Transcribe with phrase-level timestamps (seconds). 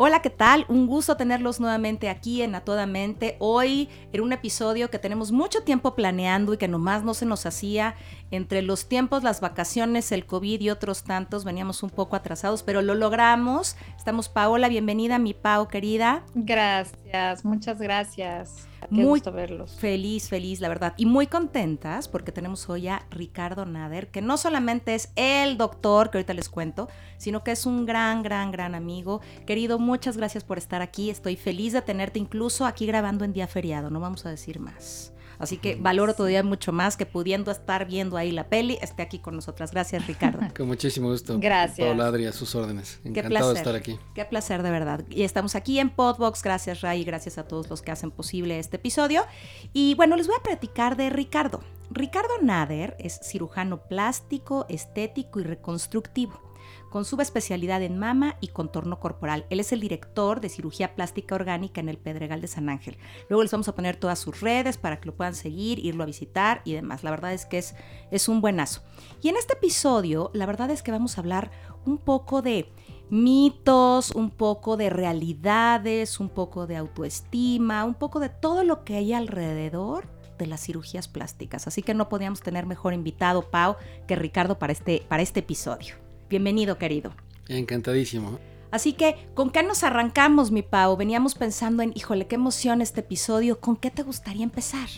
[0.00, 0.64] Hola, ¿qué tal?
[0.68, 3.34] Un gusto tenerlos nuevamente aquí en A Toda Mente.
[3.40, 7.46] Hoy en un episodio que tenemos mucho tiempo planeando y que nomás no se nos
[7.46, 7.96] hacía.
[8.30, 12.80] Entre los tiempos, las vacaciones, el COVID y otros tantos, veníamos un poco atrasados, pero
[12.80, 13.74] lo logramos.
[13.96, 16.22] Estamos Paola, bienvenida, mi Pau querida.
[16.32, 18.67] Gracias, muchas gracias.
[18.80, 19.76] Qué muy gusto verlos.
[19.76, 20.94] Feliz, feliz, la verdad.
[20.96, 26.10] Y muy contentas porque tenemos hoy a Ricardo Nader, que no solamente es el doctor,
[26.10, 29.20] que ahorita les cuento, sino que es un gran, gran, gran amigo.
[29.46, 31.10] Querido, muchas gracias por estar aquí.
[31.10, 35.12] Estoy feliz de tenerte incluso aquí grabando en día feriado, no vamos a decir más.
[35.38, 39.18] Así que valoro todavía mucho más que pudiendo estar viendo ahí la peli, esté aquí
[39.18, 39.70] con nosotras.
[39.70, 40.40] Gracias, Ricardo.
[40.56, 41.38] Con muchísimo gusto.
[41.38, 41.86] Gracias.
[41.86, 42.98] Paola Adri, a sus órdenes.
[43.02, 43.54] Qué Encantado placer.
[43.54, 43.98] de estar aquí.
[44.14, 45.04] Qué placer, de verdad.
[45.08, 46.42] Y estamos aquí en Podbox.
[46.42, 49.24] Gracias, Ray, y gracias a todos los que hacen posible este episodio.
[49.72, 51.60] Y bueno, les voy a platicar de Ricardo.
[51.90, 56.47] Ricardo Nader es cirujano plástico, estético y reconstructivo
[56.90, 59.46] con subespecialidad en mama y contorno corporal.
[59.50, 62.98] Él es el director de cirugía plástica orgánica en el Pedregal de San Ángel.
[63.28, 66.06] Luego les vamos a poner todas sus redes para que lo puedan seguir, irlo a
[66.06, 67.04] visitar y demás.
[67.04, 67.74] La verdad es que es,
[68.10, 68.82] es un buenazo.
[69.22, 71.50] Y en este episodio, la verdad es que vamos a hablar
[71.84, 72.72] un poco de
[73.10, 78.96] mitos, un poco de realidades, un poco de autoestima, un poco de todo lo que
[78.96, 80.06] hay alrededor
[80.38, 81.66] de las cirugías plásticas.
[81.66, 83.76] Así que no podíamos tener mejor invitado, Pau,
[84.06, 86.07] que Ricardo para este, para este episodio.
[86.28, 87.12] Bienvenido, querido.
[87.48, 88.38] Encantadísimo.
[88.70, 90.96] Así que, ¿con qué nos arrancamos, mi Pau?
[90.96, 93.60] Veníamos pensando en, híjole, qué emoción este episodio.
[93.60, 94.88] ¿Con qué te gustaría empezar?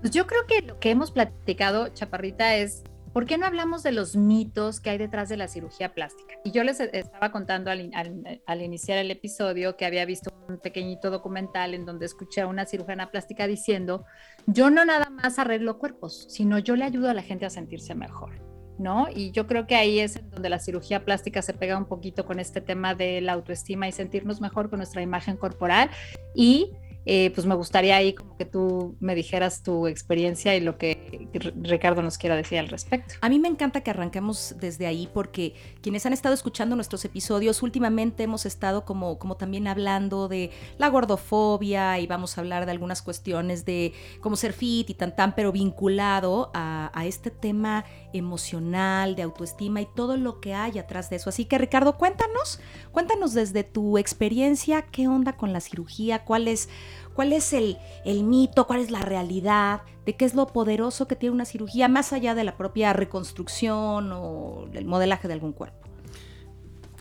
[0.00, 3.92] Pues yo creo que lo que hemos platicado, Chaparrita, es ¿por qué no hablamos de
[3.92, 6.34] los mitos que hay detrás de la cirugía plástica?
[6.42, 10.58] Y yo les estaba contando al, al, al, iniciar el episodio que había visto un
[10.58, 14.04] pequeñito documental en donde escuché a una cirujana plástica diciendo,
[14.46, 17.94] yo no nada más arreglo cuerpos, sino yo le ayudo a la gente a sentirse
[17.94, 18.53] mejor.
[18.76, 19.06] ¿No?
[19.14, 22.40] Y yo creo que ahí es donde la cirugía plástica se pega un poquito con
[22.40, 25.90] este tema de la autoestima y sentirnos mejor con nuestra imagen corporal
[26.34, 26.72] y
[27.06, 31.28] eh, pues me gustaría ahí como que tú me dijeras tu experiencia y lo que
[31.62, 33.14] Ricardo nos quiera decir al respecto.
[33.20, 37.62] A mí me encanta que arranquemos desde ahí porque quienes han estado escuchando nuestros episodios
[37.62, 42.72] últimamente hemos estado como, como también hablando de la gordofobia y vamos a hablar de
[42.72, 47.84] algunas cuestiones de cómo ser fit y tan tan, pero vinculado a, este tema
[48.14, 51.28] emocional, de autoestima y todo lo que hay atrás de eso.
[51.28, 52.60] Así que Ricardo, cuéntanos,
[52.92, 56.70] cuéntanos desde tu experiencia, qué onda con la cirugía, cuál es
[57.14, 61.16] cuál es el, el, mito, cuál es la realidad, de qué es lo poderoso que
[61.16, 65.78] tiene una cirugía, más allá de la propia reconstrucción o el modelaje de algún cuerpo.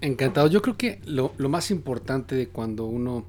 [0.02, 0.48] Encantado.
[0.48, 3.26] Yo creo que lo, lo más importante de cuando uno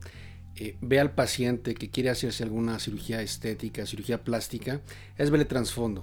[0.57, 4.81] eh, ve al paciente que quiere hacerse alguna cirugía estética, cirugía plástica,
[5.17, 6.03] es verle trasfondo.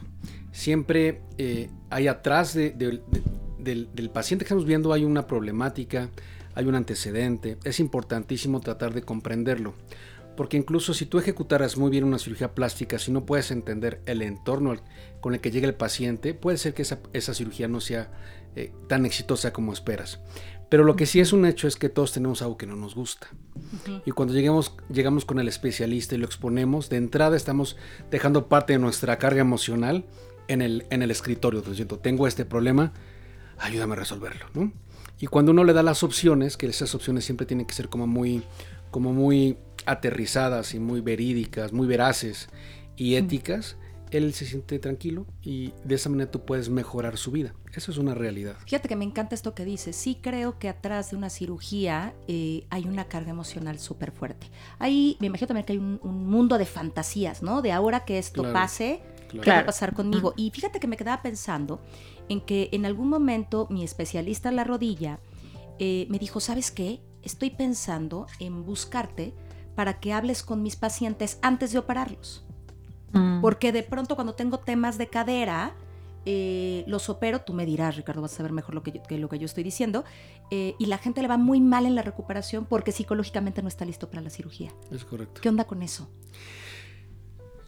[0.51, 3.21] Siempre eh, hay atrás de, de, de,
[3.59, 6.09] del, del paciente que estamos viendo hay una problemática,
[6.53, 7.57] hay un antecedente.
[7.63, 9.73] Es importantísimo tratar de comprenderlo.
[10.41, 14.23] Porque incluso si tú ejecutaras muy bien una cirugía plástica, si no puedes entender el
[14.23, 14.75] entorno
[15.19, 18.09] con el que llega el paciente, puede ser que esa, esa cirugía no sea
[18.55, 20.19] eh, tan exitosa como esperas.
[20.67, 22.95] Pero lo que sí es un hecho es que todos tenemos algo que no nos
[22.95, 23.27] gusta.
[23.53, 24.01] Uh -huh.
[24.03, 27.77] Y cuando lleguemos, llegamos con el especialista y lo exponemos, de entrada estamos
[28.09, 30.05] dejando parte de nuestra carga emocional
[30.47, 31.61] en el, en el escritorio.
[31.61, 32.93] Diciendo, tengo este problema,
[33.59, 34.47] ayúdame a resolverlo.
[34.55, 34.73] ¿no?
[35.19, 38.07] Y cuando uno le da las opciones, que esas opciones siempre tienen que ser como
[38.07, 38.41] muy,
[38.89, 42.49] como muy aterrizadas y muy verídicas, muy veraces
[42.95, 43.77] y éticas,
[44.11, 47.53] él se siente tranquilo y de esa manera tú puedes mejorar su vida.
[47.73, 48.57] Eso es una realidad.
[48.65, 49.95] Fíjate que me encanta esto que dices.
[49.95, 54.47] Sí creo que atrás de una cirugía eh, hay una carga emocional súper fuerte.
[54.79, 57.61] Ahí me imagino también que hay un, un, mundo de fantasías, ¿no?
[57.61, 59.43] De ahora que esto claro, pase, claro.
[59.43, 60.33] ¿qué va a pasar conmigo?
[60.35, 61.81] Y fíjate que me quedaba pensando
[62.27, 65.19] en que en algún momento mi especialista en la rodilla
[65.79, 66.99] eh, me dijo, ¿sabes qué?
[67.23, 69.33] Estoy pensando en buscarte
[69.75, 72.45] para que hables con mis pacientes antes de operarlos.
[73.13, 73.41] Mm.
[73.41, 75.73] Porque de pronto cuando tengo temas de cadera,
[76.25, 79.17] eh, los opero, tú me dirás, Ricardo, vas a saber mejor lo que yo, que
[79.17, 80.03] lo que yo estoy diciendo,
[80.51, 83.85] eh, y la gente le va muy mal en la recuperación porque psicológicamente no está
[83.85, 84.71] listo para la cirugía.
[84.91, 85.41] Es correcto.
[85.41, 86.09] ¿Qué onda con eso?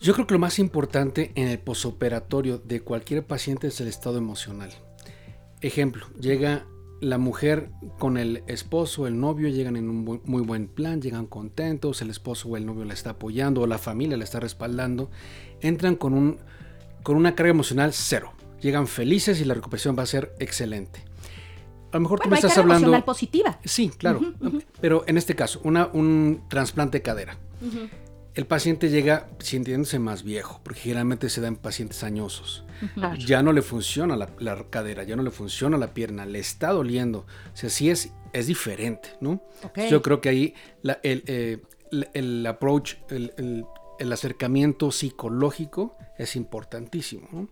[0.01, 4.17] Yo creo que lo más importante en el posoperatorio de cualquier paciente es el estado
[4.17, 4.69] emocional.
[5.61, 6.67] Ejemplo, llega
[7.03, 7.69] la mujer
[8.00, 12.50] con el esposo, el novio, llegan en un muy buen plan, llegan contentos, el esposo
[12.50, 15.11] o el novio la está apoyando, o la familia la está respaldando,
[15.61, 16.38] entran con, un,
[17.03, 21.03] con una carga emocional cero, llegan felices y la recuperación va a ser excelente.
[21.91, 22.88] a lo mejor tú me hay estás carga hablando...
[22.88, 23.59] emocional positiva.
[23.65, 24.21] Sí, claro.
[24.79, 27.38] Pero en este caso, una, un trasplante de cadera.
[28.35, 32.63] El paciente llega sintiéndose más viejo, porque generalmente se da en pacientes añosos.
[32.95, 33.15] Claro.
[33.15, 36.71] Ya no le funciona la, la cadera, ya no le funciona la pierna, le está
[36.71, 37.19] doliendo.
[37.53, 39.44] O sea, sí es, es diferente, ¿no?
[39.89, 43.65] Yo creo que ahí la- el, eh, el- el approach, el, el-
[44.00, 47.27] el acercamiento psicológico es importantísimo.
[47.31, 47.47] ¿no?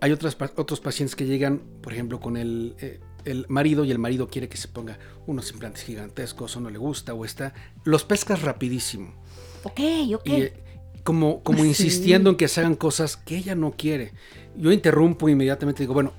[0.00, 3.98] Hay otras, otros pacientes que llegan, por ejemplo, con el, eh, el marido y el
[3.98, 7.52] marido quiere que se ponga unos implantes gigantescos o no le gusta o está...
[7.84, 9.14] Los pescas rapidísimo.
[9.66, 9.80] Ok,
[10.14, 10.26] ok.
[10.26, 10.52] Y eh,
[11.04, 11.68] como, como Sí.
[11.68, 14.12] insistiendo en que se hagan cosas que ella no quiere.
[14.56, 16.12] Yo interrumpo inmediatamente y digo, bueno,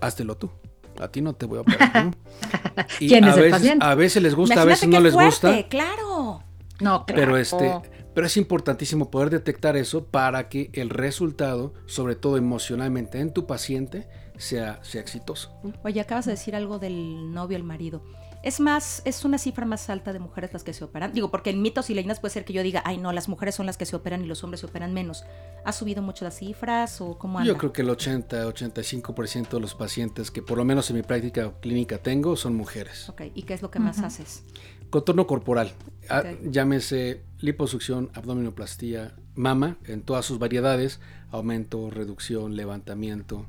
[0.00, 0.50] háztelo tú.
[0.98, 2.04] A ti no te voy a operar.
[2.06, 2.10] ¿no?
[3.00, 3.84] Y ¿Quién a es el veces, paciente?
[3.86, 5.68] a veces les gusta, a veces no les fuerte, gusta.
[5.68, 6.42] Claro.
[6.80, 7.20] No, claro.
[7.22, 7.72] Pero este,
[8.14, 13.46] pero es importantísimo poder detectar eso para que el resultado, sobre todo emocionalmente en tu
[13.46, 14.08] paciente,
[14.38, 15.52] sea, sea exitoso.
[15.84, 18.02] Oye, acabas de decir algo del novio, el marido.
[18.42, 21.12] Es más, es una cifra más alta de mujeres las que se operan.
[21.12, 23.54] Digo, porque en mitos y leyendas puede ser que yo diga, ay no, las mujeres
[23.54, 25.24] son las que se operan y los hombres se operan menos.
[25.64, 27.48] ¿Ha subido mucho las cifras o cómo anda?
[27.48, 31.52] Yo creo que el 80-85% de los pacientes que por lo menos en mi práctica
[31.60, 33.10] clínica tengo son mujeres.
[33.10, 34.42] Ok, ¿y qué es lo que más haces?
[34.88, 35.72] Contorno corporal,
[36.08, 40.98] ah, llámese liposucción, abdominoplastía, mama en todas sus variedades,
[41.30, 43.46] aumento, reducción, levantamiento.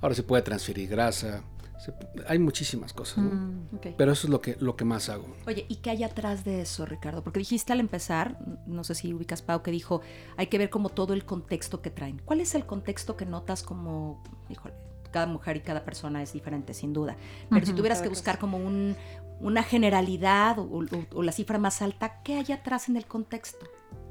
[0.00, 1.44] Ahora se puede transferir grasa,
[1.80, 1.94] se-
[2.28, 3.30] hay muchísimas cosas, ¿no?
[3.30, 3.68] Mm.
[3.96, 5.26] Pero eso es lo que, lo que más hago.
[5.46, 7.22] Oye, ¿y qué hay atrás de eso, Ricardo?
[7.24, 10.02] Porque dijiste al empezar, no sé si ubicas Pau, que dijo,
[10.36, 12.20] hay que ver como todo el contexto que traen.
[12.24, 14.74] ¿Cuál es el contexto que notas como, híjole,
[15.10, 17.16] cada mujer y cada persona es diferente, sin duda?
[17.50, 18.94] Pero si tuvieras que buscar como un,
[19.40, 20.84] una generalidad o, o-
[21.14, 23.66] o la cifra más alta, ¿qué hay atrás en el contexto?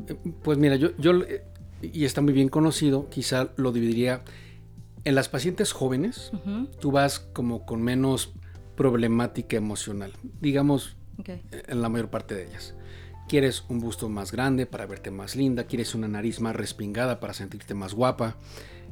[0.07, 1.43] Eh, Pues mira, yo, yo eh,
[1.81, 4.21] y está muy bien conocido, quizá lo dividiría
[5.03, 6.31] en las pacientes jóvenes,
[6.79, 8.33] tú vas como con menos
[8.75, 12.75] problemática emocional, digamos en la mayor parte de ellas.
[13.27, 17.33] Quieres un busto más grande para verte más linda, quieres una nariz más respingada para
[17.33, 18.37] sentirte más guapa,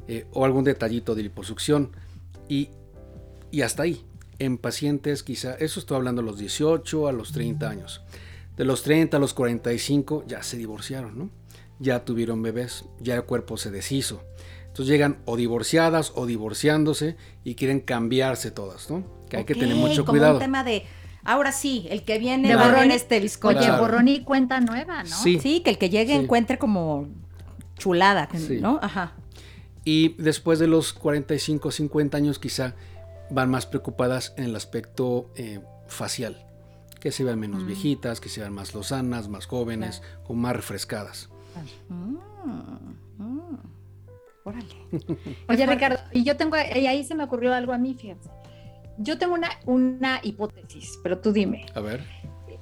[0.06, 1.90] eh, o algún detallito de liposucción,
[2.48, 2.70] y,
[3.50, 4.04] y hasta ahí.
[4.38, 8.02] En pacientes, quizá, eso estoy hablando a los 18, a los 30 años.
[8.56, 11.30] De los 30 a los 45 ya se divorciaron, ¿no?
[11.80, 14.22] Ya tuvieron bebés, ya el cuerpo se deshizo.
[14.78, 19.02] Entonces llegan o divorciadas o divorciándose y quieren cambiarse todas, ¿no?
[19.28, 20.34] Que hay que tener mucho como cuidado.
[20.34, 20.84] un tema de,
[21.24, 23.58] ahora sí, el que viene De borrón este bizcocho.
[23.58, 23.82] Oye, Claro.
[23.82, 25.08] borrón y cuenta nueva, ¿no?
[25.16, 25.40] Sí.
[25.40, 26.20] Sí, que el que llegue Sí.
[26.22, 27.08] encuentre como
[27.76, 28.60] chulada, Sí.
[28.60, 28.78] ¿no?
[28.80, 29.14] Ajá.
[29.84, 32.76] Y después de los 45, 50 años quizá
[33.30, 35.58] van más preocupadas en el aspecto eh,
[35.88, 36.46] facial.
[37.00, 37.66] Que se vean menos Mm.
[37.66, 41.30] viejitas, que se vean más lozanas, más jóvenes o más refrescadas.
[41.88, 42.14] Mm,
[43.18, 43.58] mm.
[44.48, 44.66] Órale.
[45.48, 48.28] Oye, Ricardo, y yo tengo, y ahí se me ocurrió algo a mí, fíjense.
[48.98, 51.66] Yo tengo una, una hipótesis, pero tú dime.
[51.74, 52.02] A ver.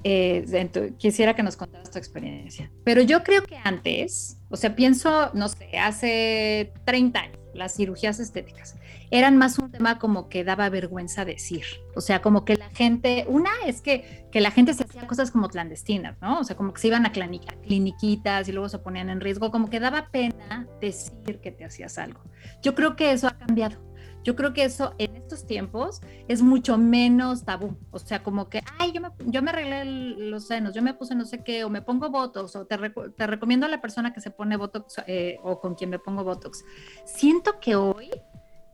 [0.04, 2.70] eh, tu- quisiera que nos contaras tu experiencia.
[2.84, 8.20] Pero yo creo que antes, o sea, pienso, no sé, hace 30 años, las cirugías
[8.20, 8.76] estéticas
[9.10, 11.64] eran más un tema como que daba vergüenza decir.
[11.94, 15.30] O sea, como que la gente, una es que, que la gente se hacía cosas
[15.30, 16.40] como clandestinas, ¿no?
[16.40, 19.20] O sea, como que se iban a clani- a cliniquitas y luego se ponían en
[19.20, 22.20] riesgo, como que daba pena decir que te hacías algo.
[22.62, 23.78] Yo creo que eso ha cambiado.
[24.26, 27.76] Yo creo que eso en estos tiempos es mucho menos tabú.
[27.92, 30.94] O sea, como que, ay, yo me, yo me arreglé el- los senos, yo me
[30.94, 32.76] puse no sé qué, o me pongo Botox, o te,
[33.16, 36.24] te recomiendo a la persona que se pone Botox eh, o con quien me pongo
[36.24, 36.64] Botox.
[37.04, 38.10] Siento que hoy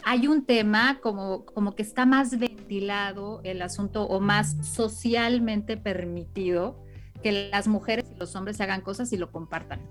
[0.06, 6.82] hay un tema como, como que está más ventilado el asunto o más socialmente permitido
[7.22, 9.82] que las mujeres y los hombres se hagan cosas y lo compartan.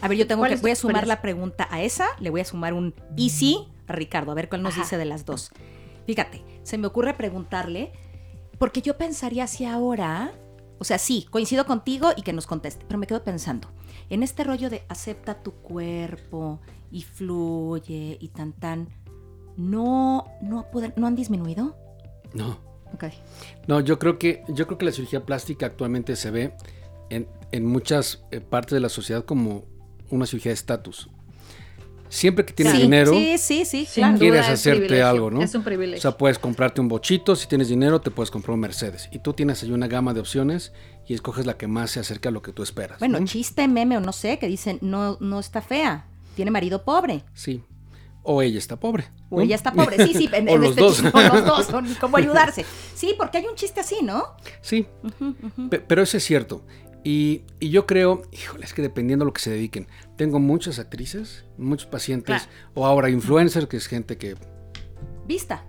[0.00, 2.40] A ver, yo tengo ¿Cuál que, voy a sumar la pregunta a esa, le voy
[2.40, 4.82] a sumar un y sí a Ricardo, a ver cuál nos Ajá.
[4.82, 5.50] dice de las dos.
[6.06, 7.92] Fíjate, se me ocurre preguntarle,
[8.58, 10.32] porque yo pensaría si ahora,
[10.78, 13.68] o sea, sí, coincido contigo y que nos conteste, pero me quedo pensando,
[14.10, 18.88] en este rollo de acepta tu cuerpo y fluye y tan tan,
[19.56, 21.76] ¿no, no, pueden- no han disminuido?
[22.34, 22.58] No.
[22.94, 23.04] Ok.
[23.66, 26.54] No, yo creo que, yo creo que la cirugía plástica actualmente se ve
[27.10, 29.64] en, en muchas eh, partes de la sociedad como
[30.10, 31.10] una cirugía de estatus.
[32.08, 34.18] Siempre que tienes sí, dinero, Sí, sí, sí, Sin claro.
[34.18, 35.42] Quieres duda hacerte privilegio, algo, ¿no?
[35.42, 36.00] Es un O privilegio.
[36.02, 39.08] sea, puedes comprarte un bochito, si tienes dinero te puedes comprar un Mercedes.
[39.12, 40.72] Y tú tienes ahí una gama de opciones
[41.06, 42.98] y escoges la que más se acerca a lo que tú esperas.
[42.98, 43.26] Bueno, ¿no?
[43.26, 47.24] chiste, meme o no sé, que dicen, no, no está fea, tiene marido pobre.
[47.34, 47.62] Sí.
[48.30, 49.04] O ella está pobre.
[49.30, 50.28] O ella está pobre, sí, sí.
[50.32, 50.96] en- O en los este dos.
[51.00, 52.64] chiste, o los dos, son cómo ayudarse.
[52.94, 54.22] Sí, porque hay un chiste así, ¿no?
[54.60, 54.86] Sí,
[55.86, 56.62] pero eso es cierto.
[57.04, 59.86] Y, y yo creo, híjole, es que dependiendo de lo que se dediquen.
[60.16, 62.50] Tengo muchas actrices, muchos pacientes, Claro.
[62.74, 64.34] o ahora influencers, que es gente que,
[65.26, 65.64] Vista.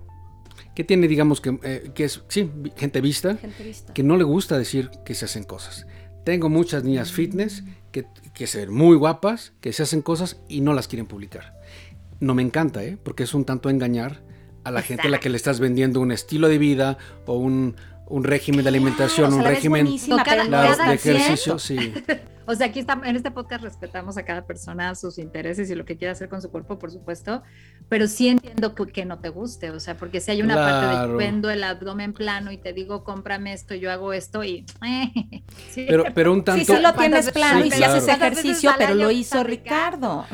[0.75, 3.93] que tiene, digamos, que, eh, que es, sí, gente vista, Gente vista.
[3.93, 5.85] que no le gusta decir que se hacen cosas.
[6.25, 10.61] Tengo muchas niñas fitness que, que se ven muy guapas, que se hacen cosas y
[10.61, 11.59] no las quieren publicar.
[12.19, 12.97] No me encanta, ¿eh?
[13.01, 14.21] porque es un tanto engañar
[14.63, 17.75] a la gente a la que le estás vendiendo un estilo de vida o un,
[18.09, 21.93] un régimen de alimentación, Claro, o sea, un régimen de ejercicio, sí.
[22.45, 25.85] O sea, aquí está, en este podcast respetamos a cada persona, sus intereses y lo
[25.85, 27.43] que quiera hacer con su cuerpo, por supuesto,
[27.89, 30.87] pero sí entiendo que, que no te guste, o sea, porque si hay una parte
[30.87, 34.65] de yo vendo el abdomen plano y te digo, cómprame esto, yo hago esto y...
[35.69, 35.85] sí.
[35.87, 36.65] Pero, pero un tanto...
[36.65, 39.43] Sí, sí lo ¿Cuántas tienes plano y si haces ejercicio, ¿Cuántas veces pero lo hizo
[39.43, 40.25] Ricardo.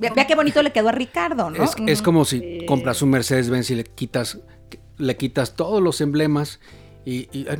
[0.00, 1.62] Ve- Vea qué bonito le quedó a Ricardo, ¿no?
[1.62, 2.04] Es, es Ujú.
[2.04, 4.40] como si compras un Mercedes-Benz y le quitas,
[4.98, 6.58] le quitas todos los emblemas
[7.12, 7.56] y, y- ay,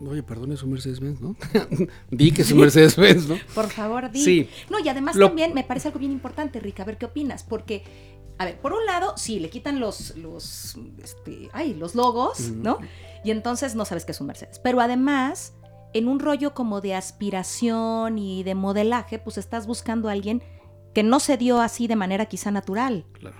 [0.00, 1.36] no, oye, perdón, es un Mercedes-Benz, ¿no?
[2.10, 3.36] Di que es un Mercedes-Benz, ¿no?
[3.54, 4.22] Por favor, di.
[4.24, 4.48] Sí.
[4.70, 7.42] No, y además Lo- también me parece algo bien importante, Rica, a ver qué opinas,
[7.44, 7.84] porque,
[8.38, 12.40] a ver, por un lado, sí, le quitan los, los, este, ay, los logos.
[12.50, 12.78] ¿no?
[13.24, 14.58] Y entonces no sabes qué es un Mercedes.
[14.58, 15.54] Pero además,
[15.94, 20.42] en un rollo como de aspiración y de modelaje, pues estás buscando a alguien
[20.92, 23.06] que no se dio así de manera quizá natural.
[23.12, 23.36] Claro.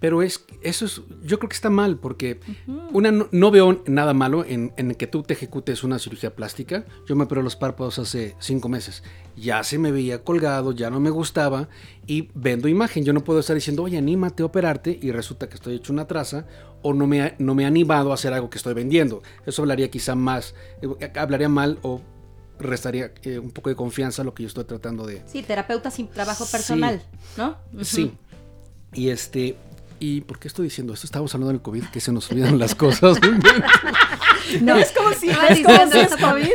[0.00, 2.80] Pero es, eso es, yo creo que está mal porque Ujú.
[2.92, 6.86] una, no, no veo nada malo en, en que tú te ejecutes una cirugía plástica.
[7.06, 9.02] Yo me operé los párpados hace cinco meses.
[9.36, 11.68] Ya se me veía colgado, ya no me gustaba
[12.06, 13.04] y vendo imagen.
[13.04, 16.06] Yo no puedo estar diciendo, oye, anímate a operarte y resulta que estoy hecho una
[16.06, 16.46] traza
[16.82, 19.22] o no me, ha- no me he animado a hacer algo que estoy vendiendo.
[19.44, 22.00] Eso hablaría quizá más, eh, hablaría mal o
[22.58, 25.90] restaría eh, un poco de confianza a lo que yo estoy tratando de, Sí, terapeuta
[25.90, 26.52] sin trabajo Sí.
[26.52, 27.02] personal,
[27.36, 27.56] ¿no?
[27.82, 28.12] Sí.
[28.92, 29.56] Y este.
[30.00, 31.06] ¿Y por qué estoy diciendo esto?
[31.06, 33.18] Estábamos hablando del COVID, que se nos olvidan las cosas.
[34.62, 36.16] No, es como si, como diciendo es eso.
[36.18, 36.48] COVID.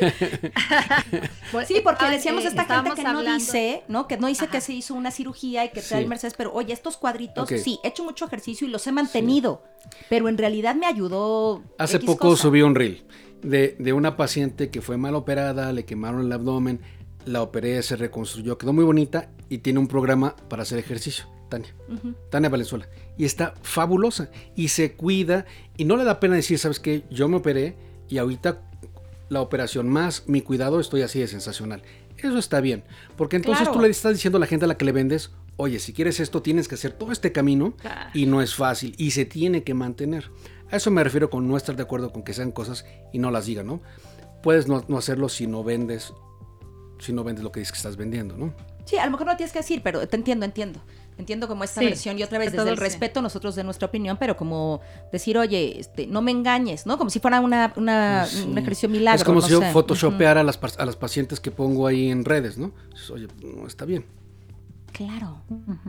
[1.65, 4.05] Sí, porque ah, decíamos eh, esta gente que no dice, ¿no?
[4.07, 6.03] Que no dice que se hizo una cirugía y que trae Sí.
[6.03, 9.63] el Mercedes, pero oye, estos cuadritos, sí, he hecho mucho ejercicio y los he mantenido,
[10.09, 11.63] pero en realidad me ayudó.
[11.77, 12.43] Hace X poco cosa.
[12.43, 13.05] subí un reel
[13.41, 16.81] de, de una paciente que fue mal operada, le quemaron el abdomen,
[17.25, 21.25] la operé, se reconstruyó, quedó muy bonita y tiene un programa para hacer ejercicio.
[21.49, 21.73] Tania.
[22.31, 22.89] Tania Valenzuela.
[23.17, 25.45] Y está fabulosa y se cuida
[25.77, 27.03] y no le da pena decir, ¿sabes qué?
[27.09, 27.75] Yo me operé
[28.09, 28.61] y ahorita
[29.29, 31.81] la operación más mi cuidado estoy así de sensacional.
[32.17, 32.83] Eso está bien,
[33.17, 33.77] porque entonces Claro.
[33.77, 36.19] tú le estás diciendo a la gente a la que le vendes, oye, si quieres
[36.19, 38.09] esto tienes que hacer todo este camino Claro.
[38.13, 40.29] y no es fácil y se tiene que mantener.
[40.71, 43.31] A eso me refiero con no estar de acuerdo con que sean cosas y no
[43.31, 43.81] las digan, ¿no?
[44.43, 46.13] Puedes no, no hacerlo si no vendes,
[46.99, 48.53] si no vendes lo que dices que estás vendiendo, ¿no?
[48.85, 50.81] Sí, a lo mejor no tienes que decir, pero te entiendo, entiendo.
[51.17, 54.17] Entiendo como esta Sí, versión y otra vez desde el respeto nosotros de nuestra opinión,
[54.19, 54.81] pero como
[55.13, 56.97] decir, oye, este, no me engañes, ¿no?
[56.97, 58.43] Como si fuera una, una, Sí.
[58.43, 59.17] un ejercicio milagro.
[59.19, 59.71] es como no si yo sé.
[59.71, 62.73] photoshopeara a, las, a las pacientes que pongo ahí en redes, ¿no?
[63.13, 64.05] Oye, no está bien.
[64.91, 65.87] Claro, me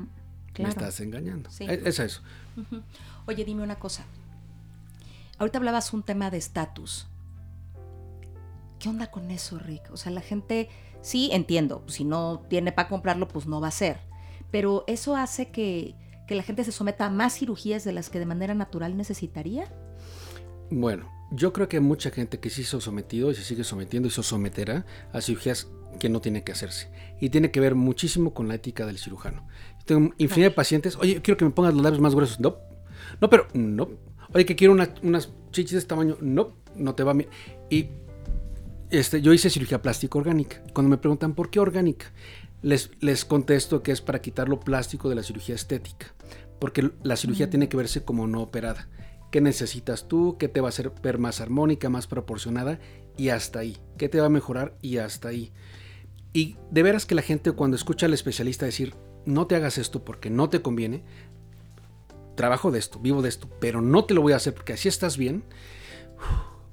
[0.53, 0.71] claro.
[0.71, 1.51] estás engañando.
[1.51, 1.65] Sí.
[1.69, 2.23] Es, es eso.
[3.27, 4.05] Oye, dime una cosa.
[5.39, 7.09] Ahorita hablabas un tema de estatus.
[8.79, 9.91] ¿Qué onda con eso, Rick?
[9.93, 10.69] O sea, la gente,
[11.01, 13.99] sí, entiendo, si no tiene para comprarlo, pues no va a ser.
[14.51, 15.95] Pero eso hace que,
[16.27, 19.73] que la gente se someta a más cirugías de las que de manera natural necesitaría.
[20.71, 23.65] Bueno, yo creo que hay mucha gente que sí se ha sometido y se sigue
[23.65, 25.69] sometiendo y se someterá a cirugías
[26.01, 26.91] que no tiene que hacerse.
[27.21, 29.47] Y tiene que ver muchísimo con la ética del cirujano.
[29.85, 32.41] Tengo infinidad de pacientes, oye, quiero que me pongas los labios más gruesos.
[32.41, 32.57] No,
[33.21, 33.89] no, pero no.
[34.35, 36.17] Oye, que quiero una- unas chichis de este tamaño.
[36.21, 37.29] No, no te va bien.
[37.71, 37.89] Y
[38.91, 40.63] este, yo hice cirugía plástica orgánica.
[40.75, 42.07] Cuando me preguntan por qué orgánica,
[42.67, 46.13] les, les contesto que es para quitar lo plástico de la cirugía estética.
[46.59, 48.89] Porque la cirugía tiene que verse como no operada.
[49.31, 50.37] ¿Qué necesitas tú?
[50.37, 52.81] ¿Qué te va a hacer ver más armónica, más proporcionada?
[53.17, 53.77] Y hasta ahí.
[53.99, 54.77] ¿Qué te va a mejorar?
[54.83, 55.53] Y hasta ahí.
[56.33, 58.97] Y de veras que la gente cuando escucha al especialista decir,
[59.27, 61.05] no te hagas esto porque no te conviene,
[62.35, 64.89] trabajo de esto, vivo de esto, pero no te lo voy a hacer porque así
[64.89, 65.45] estás bien,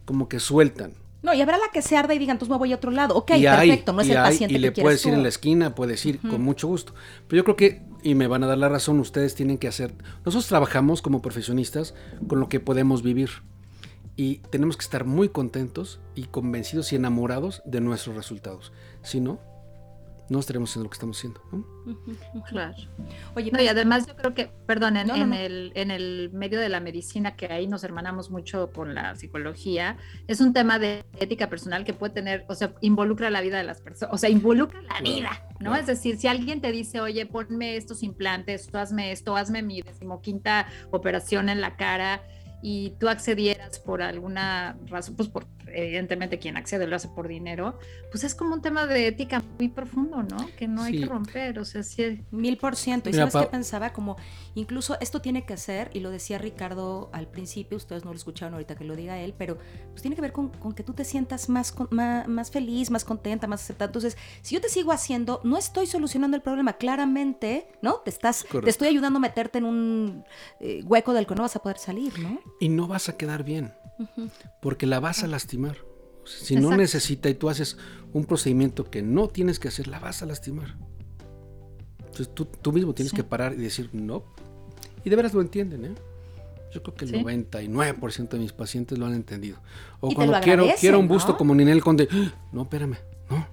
[0.06, 1.03] como que sueltan.
[1.24, 3.16] No, y habrá la que se arda y diga, entonces me voy a otro lado.
[3.16, 5.12] Ok, y hay, perfecto, no es el hay, paciente y que le quieres puedes ir
[5.12, 5.18] tú.
[5.18, 6.94] en la esquina, puedes ir con mucho gusto.
[7.28, 9.96] Pero yo creo que, y me van a dar la razón, ustedes tienen que hacer,
[10.26, 11.96] nosotros trabajamos como profesionistas
[12.28, 13.30] con lo que podemos vivir.
[14.16, 18.74] Y tenemos que estar muy contentos y convencidos y enamorados de nuestros resultados.
[19.02, 19.40] Si no,
[20.30, 21.42] no estaremos haciendo lo que estamos haciendo.
[21.52, 22.44] ¿no?
[22.44, 22.74] Claro.
[23.36, 25.16] Oye, No, y además yo creo que, perdón, en, No.
[25.16, 29.98] El, en el medio de la medicina, que ahí nos hermanamos mucho con la psicología,
[30.28, 33.64] es un tema de ética personal que puede tener, o sea, involucra la vida de
[33.64, 35.72] las personas, o sea, involucra la Claro, vida, ¿no?
[35.72, 35.76] claro.
[35.76, 39.82] Es decir, si alguien te dice, oye, ponme estos implantes, tú hazme esto, hazme mi
[39.82, 42.22] decimoquinta operación en la cara,
[42.66, 47.78] y tú accedieras por alguna razón, pues por, evidentemente quien accede lo hace por dinero,
[48.12, 50.38] pues es como un tema de ética muy profundo, ¿no?
[50.58, 52.22] Que no hay que romper, o sea, sí.
[52.32, 53.10] Mil por ciento.
[53.10, 54.18] Y sabes qué pensaba, como
[54.56, 58.54] incluso esto tiene que ser, y lo decía Ricardo al principio, ustedes no lo escucharon
[58.54, 59.58] ahorita que lo diga él, pero
[59.90, 63.64] pues tiene que ver con, que tú te sientas más, más, feliz, más contenta, más
[63.64, 63.88] aceptada.
[63.88, 67.96] Entonces, si yo te sigo haciendo, no estoy solucionando el problema, claramente, ¿no?
[67.98, 70.24] Te estás, te estoy ayudando a meterte en un
[70.60, 72.40] eh, hueco del que no vas a poder salir, ¿no?
[72.60, 73.74] y no vas a quedar bien,
[74.62, 75.78] porque la vas a lastimar.
[76.26, 77.78] Si no necesita y tú haces
[78.14, 80.78] un procedimiento que no tienes que hacer, la vas a lastimar.
[82.00, 84.24] Entonces tú, mismo tienes que parar y decir no.
[85.04, 85.96] Y de veras lo entienden, ¿eh?
[86.72, 89.58] Yo creo que el 99% de mis pacientes lo han entendido.
[90.00, 92.08] O cuando quiero, quiero un busto como Ninel Conde,
[92.52, 92.98] no, espérame,
[93.30, 93.46] no.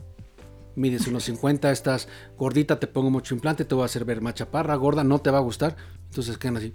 [0.77, 4.35] Mides unos 50, estás gordita, te pongo mucho implante, te voy a hacer ver más
[4.35, 5.77] chaparra, gorda, no te va a gustar.
[6.07, 6.73] Entonces quedan así.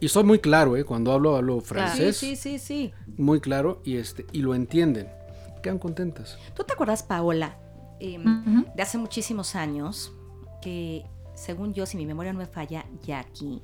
[0.00, 0.84] Y soy muy claro, ¿eh?
[0.84, 2.16] Cuando hablo, hablo francés.
[2.16, 5.08] Sí, sí, sí, Muy claro y, este, y lo entienden.
[5.62, 6.38] Quedan contentas.
[6.54, 7.58] ¿Tú te acuerdas, Paola,
[7.98, 10.12] em, de hace muchísimos años,
[10.62, 13.60] que según yo, si mi memoria no me falla, Jackie,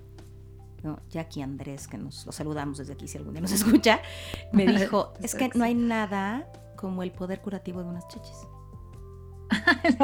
[0.82, 1.00] ¿no?
[1.08, 4.00] Jackie Andrés, que nos lo saludamos desde aquí si algún día nos escucha,
[4.52, 8.48] me dijo, es que no hay nada como el poder curativo de unas chichis.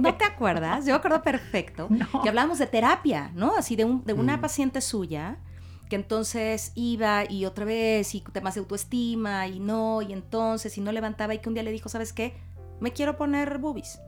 [0.00, 0.86] no, te acuerdas?
[0.86, 1.88] Yo me acuerdo perfecto
[2.22, 3.56] que hablábamos de terapia, ¿no?
[3.56, 4.40] Así de, un, de una mm.
[4.40, 5.38] paciente suya
[5.88, 10.80] que entonces iba y otra vez y temas de autoestima y no, y entonces y
[10.80, 12.34] no levantaba y que un día le dijo, ¿sabes qué?
[12.80, 14.00] Me quiero poner boobies.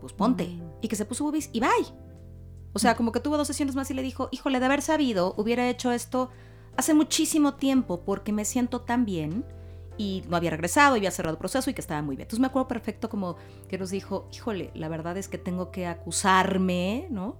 [0.00, 0.46] Pues ponte.
[0.46, 0.62] Mm.
[0.82, 1.70] Y que se puso boobies y bye.
[2.72, 5.34] O sea, como que tuvo dos sesiones más y le dijo, híjole, de haber sabido,
[5.36, 6.30] hubiera hecho esto
[6.76, 9.44] hace muchísimo tiempo porque me siento tan bien
[9.98, 12.22] y no había regresado, y había cerrado el proceso y que estaba muy bien.
[12.22, 13.36] Entonces me acuerdo perfecto como
[13.68, 17.36] que nos dijo, híjole, la verdad es que tengo que acusarme, ¿no?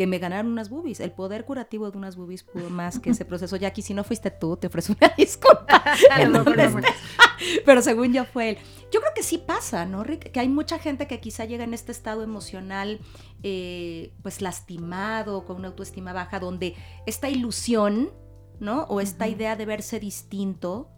[0.00, 0.98] Que me ganaron unas boobies.
[1.00, 3.56] El poder curativo de unas boobies pudo más que ese proceso.
[3.56, 5.84] Jackie, si no fuiste tú, te ofrezco una disculpa.
[7.66, 8.58] pero según yo fue él.
[8.90, 10.32] Yo creo que sí pasa, ¿no, Rick?
[10.32, 12.98] Que hay mucha gente que quizá llega en este estado emocional,
[13.42, 18.10] eh, pues lastimado, con una autoestima baja, donde esta ilusión,
[18.58, 18.84] ¿no?
[18.84, 20.88] O esta idea de verse distinto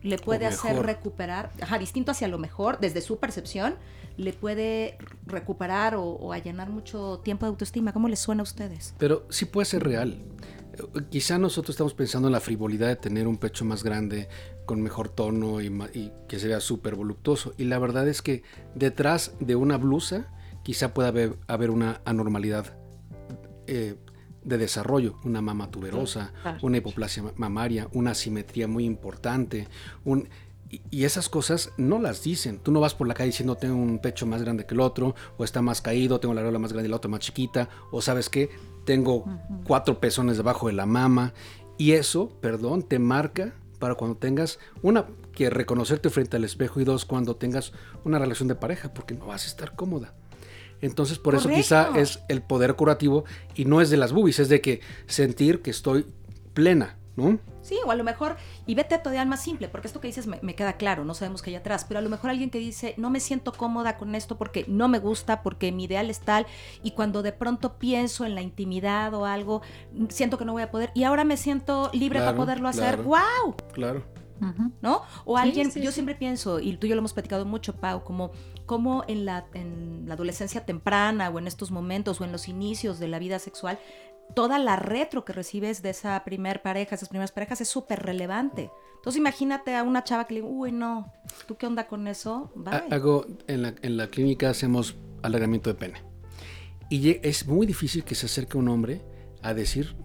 [0.00, 3.76] le puede hacer recuperar, ajá, distinto hacia lo mejor, desde su percepción,
[4.22, 7.92] le puede recuperar o, allanar mucho tiempo de autoestima.
[7.92, 8.94] ¿Cómo les suena a ustedes?
[8.98, 10.18] Pero sí puede ser real.
[11.10, 14.28] Quizá nosotros estamos pensando en la frivolidad de tener un pecho más grande,
[14.64, 17.52] con mejor tono y, que se vea súper voluptuoso.
[17.58, 18.42] Y la verdad es que
[18.74, 20.28] detrás de una blusa
[20.62, 22.76] quizá pueda haber, una anormalidad
[23.66, 23.96] eh,
[24.44, 26.32] de desarrollo, una mama tuberosa,
[26.62, 29.68] una hipoplasia mamaria, una asimetría muy importante,
[30.04, 30.28] un,
[30.90, 32.58] y esas cosas no las dicen.
[32.58, 35.14] Tú no vas por la calle diciendo tengo un pecho más grande que el otro,
[35.36, 38.00] o está más caído, tengo la areola más grande y la otra más chiquita, o
[38.00, 38.50] sabes qué,
[38.84, 39.24] tengo
[39.64, 41.34] cuatro pezones debajo de la mama.
[41.76, 46.84] Y eso, perdón, te marca para cuando tengas, una, que reconocerte frente al espejo y
[46.84, 47.72] dos, cuando tengas
[48.04, 50.14] una relación de pareja, porque no vas a estar cómoda.
[50.80, 54.48] Entonces, por eso quizá es el poder curativo y no es de las boobies, es
[54.48, 56.06] de que sentir que estoy
[56.54, 57.38] plena, ¿no?
[57.72, 60.26] Sí, o a lo mejor, y vete a todavía más simple, porque esto que dices
[60.26, 62.92] me, queda claro, no sabemos qué hay atrás, pero a lo mejor alguien que dice,
[62.98, 66.44] no me siento cómoda con esto porque no me gusta, porque mi ideal es tal,
[66.82, 69.62] y cuando de pronto pienso en la intimidad o algo,
[70.10, 73.56] siento que no voy a poder, y ahora me siento libre para poderlo hacer, ¡wow!
[73.72, 74.04] Claro.
[74.82, 75.00] ¿No?
[75.24, 78.32] O alguien, yo siempre pienso, y tú y yo lo hemos platicado mucho, Pau, como,
[78.66, 82.98] como en, la, en la adolescencia temprana o en estos momentos o en los inicios
[82.98, 83.78] de la vida sexual,
[84.34, 88.70] toda la retro que recibes de esa primer pareja, esas primeras parejas, es súper relevante.
[88.96, 91.12] Entonces imagínate a una chava que le dice, uy, no,
[91.46, 92.52] ¿tú qué onda con eso?
[92.90, 96.02] Hago, en la, en la clínica hacemos alargamiento de pene.
[96.88, 99.00] Y es muy difícil que se acerque un hombre
[99.42, 99.96] a decir,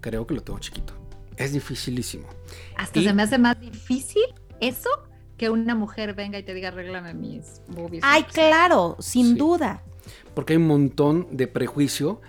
[0.00, 0.94] creo que lo tengo chiquito.
[1.36, 2.28] Es dificilísimo.
[2.76, 4.24] Hasta se me hace más difícil
[4.60, 4.88] eso
[5.36, 8.02] que una mujer venga y te diga, arréglame mis boobies.
[8.06, 9.82] Ay, claro, sin duda.
[10.34, 12.20] Porque hay un montón de prejuicio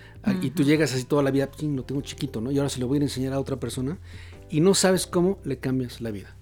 [0.41, 2.51] y tú llegas así toda la vida, lo tengo chiquito, ¿no?
[2.51, 3.97] Y ahora se lo voy a enseñar a otra persona
[4.49, 6.36] y no sabes cómo le cambias la vida.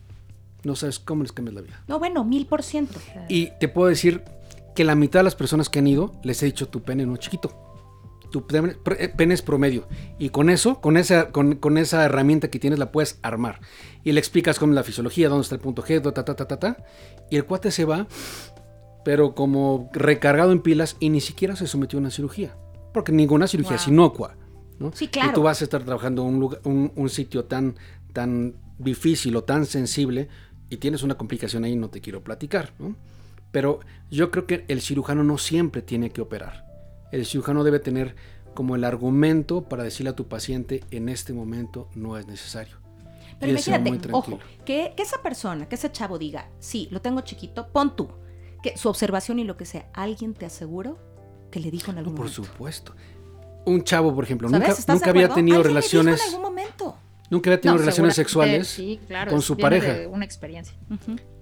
[0.64, 1.84] No sabes cómo les cambias la vida.
[1.88, 3.00] No, bueno, mil por ciento.
[3.30, 4.24] Y te puedo decir
[4.76, 7.18] que la mitad de las personas que han ido les he dicho tu pene no
[7.18, 7.62] chiquito.
[8.32, 9.88] Tu pene, eh, es promedio.
[10.18, 13.62] Y con eso, con esa, con, esa herramienta que tienes, la puedes armar.
[14.04, 16.48] Y le explicas cómo es la fisiología, dónde está el punto G, ta, ta, ta,
[16.48, 16.78] ta, ta.
[17.30, 18.08] Y el cuate se va,
[19.04, 22.56] pero como recargado en pilas y ni siquiera se sometió a una cirugía
[22.96, 24.38] porque ninguna cirugía es inocua.
[24.80, 24.94] ¿no?
[24.94, 25.30] Sí, claro.
[25.30, 27.76] Y tú vas a estar trabajando en un, un, sitio tan,
[28.14, 30.30] tan difícil o tan sensible
[30.70, 32.72] y tienes una complicación ahí, no te quiero platicar.
[32.80, 32.96] ¿no?
[33.52, 36.66] Pero yo creo que el cirujano no siempre tiene que operar.
[37.12, 38.16] El cirujano debe tener
[38.54, 42.78] como el argumento para decirle a tu paciente en este momento no es necesario.
[43.42, 47.68] Pero imagínate, ojo, que, que esa persona, que ese chavo diga, sí, lo tengo chiquito,
[47.74, 48.08] pon tú,
[48.64, 50.98] que su observación y lo que sea, alguien te aseguro
[51.56, 52.44] que le dijo en No, algún por momento.
[52.44, 52.94] supuesto.
[53.66, 54.60] Un chavo, por ejemplo, ¿Sabes?
[54.68, 56.98] nunca, ¿Estás de nunca había tenido relaciones, en algún momento.
[57.30, 59.94] nunca había tenido No, relaciones sexuales sí, claro, con su pareja.
[59.94, 60.76] de una experiencia.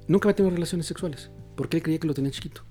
[0.07, 2.61] Nunca había tenido relaciones sexuales, porque él creía que lo tenía chiquito.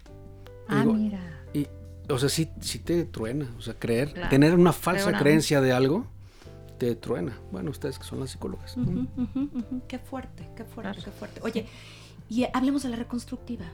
[0.68, 1.18] Ah, digo, mira.
[1.52, 1.66] Y,
[2.08, 3.52] o sea, sí, sí te truena.
[3.58, 4.28] O sea, creer, Claro.
[4.30, 5.18] tener una falsa no.
[5.18, 6.06] creencia de algo,
[6.78, 7.36] te truena.
[7.50, 8.76] Bueno, ustedes que son las psicólogas.
[8.76, 9.08] ¿no?
[9.88, 11.02] Qué fuerte, qué fuerte, Claro.
[11.04, 11.40] qué fuerte.
[11.42, 11.66] Oye,
[12.30, 13.64] y hablemos de la reconstructiva.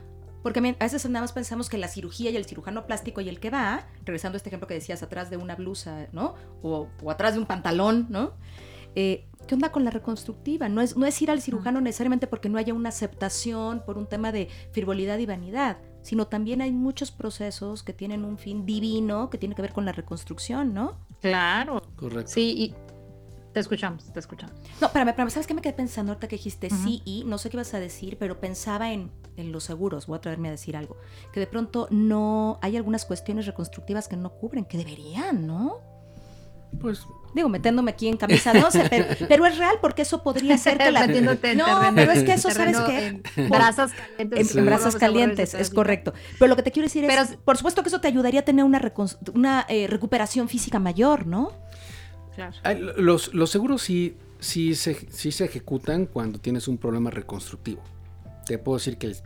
[0.43, 3.39] Porque a veces nada más pensamos que la cirugía y el cirujano plástico y el
[3.39, 6.35] que va, regresando a este ejemplo que decías, atrás de una blusa, ¿no?
[6.61, 8.33] O, o atrás de un pantalón, ¿no?
[8.95, 10.69] Eh, ¿Qué onda con la reconstructiva?
[10.69, 14.07] No es, no es ir al cirujano necesariamente porque no haya una aceptación por un
[14.07, 19.29] tema de frivolidad y vanidad, sino también hay muchos procesos que tienen un fin divino
[19.29, 20.99] que tiene que ver con la reconstrucción, ¿no?
[21.21, 21.81] Claro.
[21.95, 22.31] Correcto.
[22.31, 22.75] Sí, y
[23.53, 24.55] te escuchamos, te escuchamos.
[24.79, 27.23] No, espérame, espérame, ¿sabes qué me quedé pensando ahorita que dijiste sí y?
[27.25, 30.49] No sé qué ibas a decir, pero pensaba en, en los seguros, voy a atreverme
[30.49, 30.97] a decir algo,
[31.33, 35.77] que de pronto no hay algunas cuestiones reconstructivas que no cubren, que deberían, ¿no?
[36.79, 37.01] Pues
[37.33, 40.91] Digo, metiéndome aquí en camisa 12, pero, pero es real porque eso podría ser que
[40.91, 41.01] la...
[41.07, 43.21] No, terreno- pero es que eso, ¿sabes qué?
[43.37, 44.39] En brasas calientes.
[44.39, 44.59] En, Sí.
[44.59, 46.13] en a calientes, es correcto.
[46.39, 48.45] Pero lo que te quiero decir es, Pero- por supuesto que eso te ayudaría a
[48.45, 48.81] tener una,
[49.35, 51.51] una eh, recuperación física mayor, ¿no?
[52.61, 52.93] Claro.
[52.97, 57.81] los, los seguros sí, sí, se, sí se ejecutan cuando tienes un problema reconstructivo.
[58.45, 59.17] Te puedo decir que el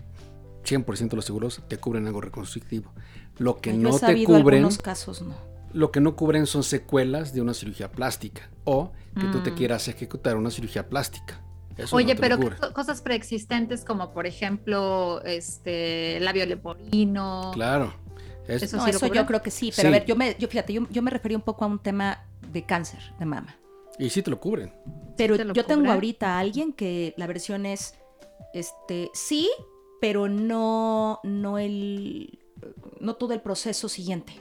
[0.65, 2.91] 100% de los seguros te cubren algo reconstructivo.
[3.37, 5.35] Lo que Yo he no te cubren, algunos casos, no.
[5.73, 9.55] lo que no cubren son secuelas de una cirugía plástica o que tú te Mm.
[9.55, 11.41] quieras ejecutar una cirugía plástica.
[11.77, 12.37] Eso Oye, no pero
[12.73, 17.49] cosas preexistentes como por ejemplo este labio leporino.
[17.53, 17.93] Claro.
[18.47, 19.95] Es- Eso No, sí eso yo creo que sí, pero Sí.
[19.95, 22.25] a ver, yo me, yo fíjate, yo, yo me refería un poco a un tema
[22.53, 23.57] de cáncer de mama.
[23.99, 24.73] Y sí te lo cubren.
[25.17, 27.95] Pero te lo yo tengo ahorita a alguien que la versión es,
[28.53, 29.49] este, sí,
[30.01, 32.39] pero no, no el,
[32.99, 34.33] no todo el proceso siguiente.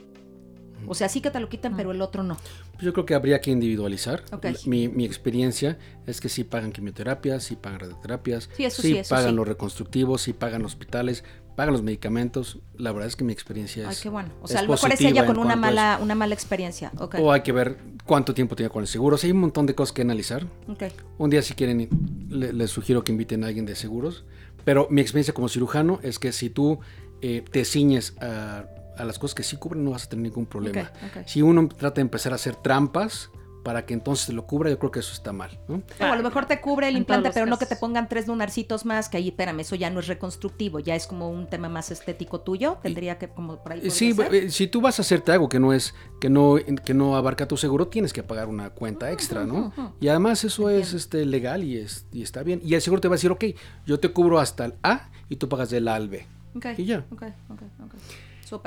[0.85, 1.77] O sea, sí que te lo quitan, Mm.
[1.77, 2.35] pero el otro no.
[2.81, 4.23] Yo creo que habría que individualizar.
[4.65, 9.15] Mi, mi experiencia es que sí pagan quimioterapias, sí pagan radioterapias, Sí, eso sí, eso
[9.15, 9.35] pagan sí.
[9.35, 11.23] los reconstructivos, sí pagan hospitales,
[11.55, 12.59] pagan los medicamentos.
[12.77, 14.01] La verdad es que mi experiencia Ay, es...
[14.01, 14.29] qué bueno.
[14.41, 16.91] O sea, a lo mejor es ella con una mala, una mala experiencia.
[16.97, 17.15] Ok.
[17.19, 19.15] O hay que ver cuánto tiempo tiene con el seguro.
[19.15, 20.45] O sea, hay un montón de cosas que analizar.
[20.67, 20.83] ok.
[21.17, 21.89] Un día si quieren,
[22.29, 24.25] le- les sugiero que inviten a alguien de seguros.
[24.65, 26.79] Pero mi experiencia como cirujano es que si tú
[27.21, 28.65] eh, te ciñes a,
[28.97, 30.91] a las cosas que sí cubren, no vas a tener ningún problema.
[31.07, 31.27] Ok, ok.
[31.27, 33.29] Si uno trata de empezar a hacer trampas
[33.63, 35.57] para que entonces te lo cubra, yo creo que eso está mal.
[35.67, 35.81] ¿no?
[35.99, 38.27] O a lo mejor te cubre el En implante, pero no que te pongan tres
[38.27, 41.69] lunarcitos más, que ahí, espérame, eso ya no es reconstructivo, ya es como un tema
[41.69, 42.77] más estético tuyo.
[42.83, 43.79] Tendría que, como por ahí.
[43.83, 44.33] Eh, Sí, ser.
[44.35, 47.47] eh, si tú vas a hacerte algo que no es que no que no abarca
[47.47, 49.73] tu seguro, tienes que pagar una cuenta extra, ¿no?
[49.99, 52.61] Y además eso es este legal y es y está bien.
[52.63, 53.45] Y el seguro te va a decir, ok,
[53.85, 56.25] yo te cubro hasta el A y tú pagas del A al B.
[56.55, 57.05] Ok, y ya.
[57.11, 57.61] ok, ok,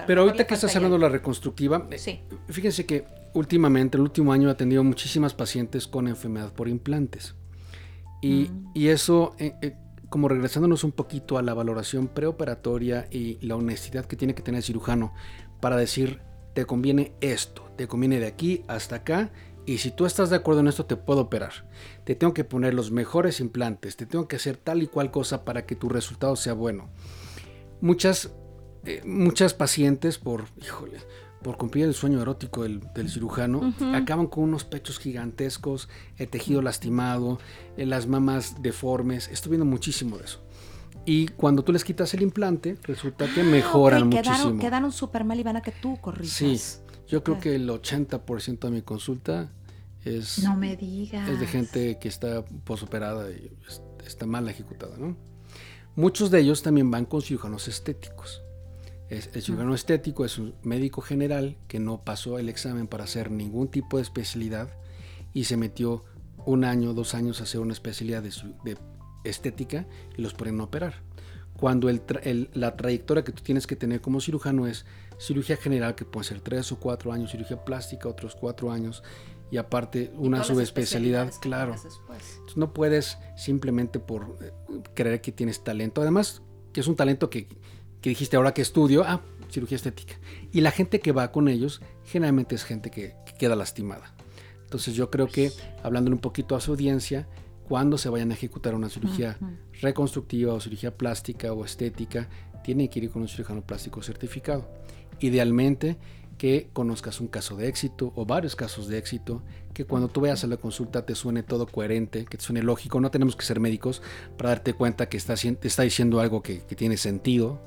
[0.07, 2.21] Pero ahorita que estás hablando de la reconstructiva, eh, Sí.
[2.49, 7.35] fíjense que últimamente, el último año, he atendido muchísimas pacientes con enfermedad por implantes.
[8.23, 8.71] Y, Mm.
[8.75, 9.77] y eso, eh, eh,
[10.09, 14.59] como regresándonos un poquito a la valoración preoperatoria y la honestidad que tiene que tener
[14.59, 15.13] el cirujano
[15.61, 16.21] para decir,
[16.55, 19.31] te conviene esto, te conviene de aquí hasta acá,
[19.67, 21.69] y si tú estás de acuerdo en esto, te puedo operar.
[22.05, 25.45] Te tengo que poner los mejores implantes, te tengo que hacer tal y cual cosa
[25.45, 26.89] para que tu resultado sea bueno.
[27.81, 28.33] Muchas,
[28.87, 30.99] eh, muchas pacientes, por, híjole,
[31.43, 33.95] por cumplir el sueño erótico del, del cirujano, Ujú.
[33.95, 37.39] acaban con unos pechos gigantescos, el tejido lastimado,
[37.77, 39.29] eh, las mamas deformes.
[39.29, 40.41] Estoy viendo muchísimo de eso.
[41.05, 44.35] Y cuando tú les quitas el implante, resulta que Ah, mejoran ok, muchísimo.
[44.37, 46.33] Quedaron, quedaron súper mal y van a que tú corrijas.
[46.35, 46.61] Sí,
[47.07, 49.53] yo creo que el 80% de mi consulta
[50.05, 51.29] es, No me digas.
[51.29, 55.17] es de gente que está posoperada y es- está mal ejecutada, ¿no?
[55.95, 58.43] Muchos de ellos también van con cirujanos estéticos.
[59.09, 63.31] Es- el cirujano estético es un médico general que no pasó el examen para hacer
[63.31, 64.69] ningún tipo de especialidad
[65.33, 66.05] y se metió
[66.45, 68.77] un año, dos años a hacer una especialidad de,
[69.25, 71.03] estética y los ponen a operar.
[71.59, 74.85] Cuando el tra- el- la trayectoria que tú tienes que tener como cirujano es
[75.19, 79.03] cirugía general, que puede ser tres o cuatro años, cirugía plástica otros cuatro años,
[79.51, 81.75] y aparte una subespecialidad, claro.
[81.75, 84.53] Entonces, no puedes simplemente por eh,
[84.95, 86.03] creer que tienes talento.
[86.03, 86.43] Además,
[86.73, 87.49] que es un talento que,
[88.07, 90.15] que dijiste ahora que estudio, ah, cirugía estética.
[90.53, 94.15] Y la gente que va con ellos generalmente es gente que, que queda lastimada.
[94.63, 95.51] Entonces yo creo que,
[95.83, 97.27] hablándole un poquito a su audiencia,
[97.69, 99.41] cuando se vayan a ejecutar una cirugía
[99.81, 102.29] reconstructiva o cirugía plástica o estética,
[102.63, 104.71] tienen que ir con un cirujano plástico certificado.
[105.19, 105.99] Idealmente
[106.39, 109.43] que conozcas un caso de éxito o varios casos de éxito,
[109.73, 113.01] que cuando tú veas a la consulta te suene todo coherente, que te suene lógico.
[113.01, 114.03] No tenemos que ser médicos
[114.37, 117.61] para darte cuenta que está, está diciendo algo que, tiene sentido.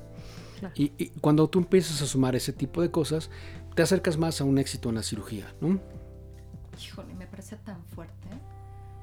[0.74, 3.30] Y, y, cuando tú empiezas a sumar ese tipo de cosas,
[3.74, 5.80] te acercas más a un éxito en la cirugía, ¿no?
[6.80, 8.28] Híjole, me parece tan fuerte.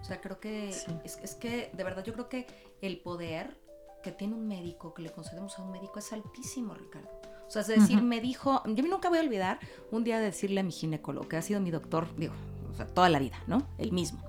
[0.02, 0.88] O sea, creo que es,
[1.22, 2.48] es, que, de verdad, yo creo que
[2.82, 3.58] el poder
[4.04, 7.10] que tiene un médico, que le concedemos a un médico, es altísimo, Ricardo.
[7.48, 9.60] O sea, es decir, me dijo, yo nunca voy a olvidar
[9.91, 12.34] un día decirle a mi ginecólogo, que ha sido mi doctor, digo,
[12.72, 13.67] o sea, toda la vida, ¿no?
[13.78, 14.22] El mismo.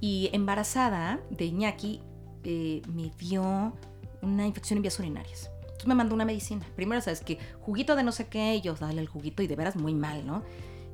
[0.00, 2.00] Y embarazada de Iñaki,
[2.44, 3.72] eh, me dio
[4.22, 5.50] una infección en vías urinarias.
[5.86, 6.66] Me mandó una medicina.
[6.76, 9.56] Primero, sabes que juguito de no sé qué, y yo dale el juguito y de
[9.56, 10.42] veras muy mal, ¿no?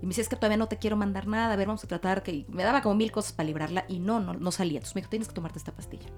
[0.02, 1.86] Y me dice, es que todavía no te quiero mandar nada, a ver, vamos a
[1.86, 2.46] tratar que...
[2.48, 4.78] me daba como mil cosas para librarla y no, no, no salía.
[4.78, 6.08] Entonces me dijo, tienes que tomarte esta pastilla.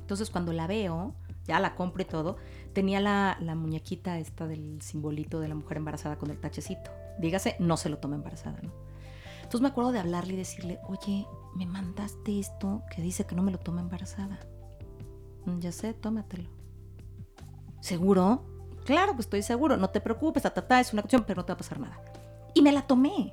[0.00, 2.36] Entonces cuando la veo, ya la compro y todo,
[2.72, 6.90] tenía la, muñequita esta del simbolito de la mujer embarazada con el tachecito.
[7.18, 8.72] Dígase, no se lo toma embarazada, ¿no?
[9.36, 13.42] Entonces me acuerdo de hablarle y decirle, oye, me mandaste esto que dice que no
[13.42, 14.38] me lo toma embarazada.
[15.46, 16.48] Mm, ya sé, tómatelo.
[17.80, 18.44] ¿Seguro?
[18.84, 21.54] Claro, pues estoy seguro, no te preocupes, ta, es una cuestión, pero no te va
[21.54, 22.00] a pasar nada.
[22.54, 23.32] Y me la tomé.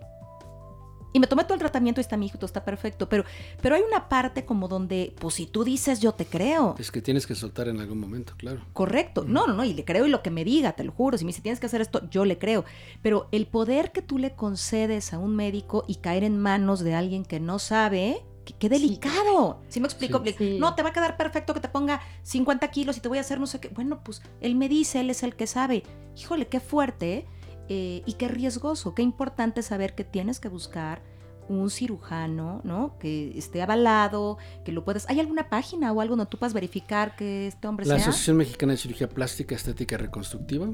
[1.14, 3.10] Y me tomé todo el tratamiento y está mi hijo, todo está perfecto.
[3.10, 3.24] Pero,
[3.62, 6.76] pero hay una parte como donde, pues si tú dices, yo te creo.
[6.78, 8.62] Es que tienes que soltar en algún momento, claro.
[8.74, 9.24] Correcto.
[9.26, 9.64] No, no, no.
[9.64, 11.18] Y le creo y lo que me diga, te lo juro.
[11.18, 12.66] Si me dice, tienes que hacer esto, yo le creo.
[13.02, 16.94] Pero el poder que tú le concedes a un médico y caer en manos de
[16.94, 19.62] alguien que no sabe, qué, delicado.
[19.70, 20.22] Si me explico?
[20.60, 23.22] No, te va a quedar perfecto que te ponga 50 kilos y te voy a
[23.22, 23.70] hacer no sé qué.
[23.70, 25.84] Bueno, pues él me dice, él es el que sabe.
[26.16, 27.26] Híjole, qué fuerte.
[27.70, 28.04] ¿eh?
[28.06, 31.02] Y qué riesgoso, qué importante saber que tienes que buscar
[31.50, 32.98] un cirujano, ¿no?
[33.00, 35.06] Que esté avalado, que lo puedas.
[35.10, 38.74] ¿Hay alguna página o algo donde tú puedas verificar que este hombre La Asociación Mexicana
[38.74, 40.68] de Cirugía Plástica, Estética y Reconstructiva.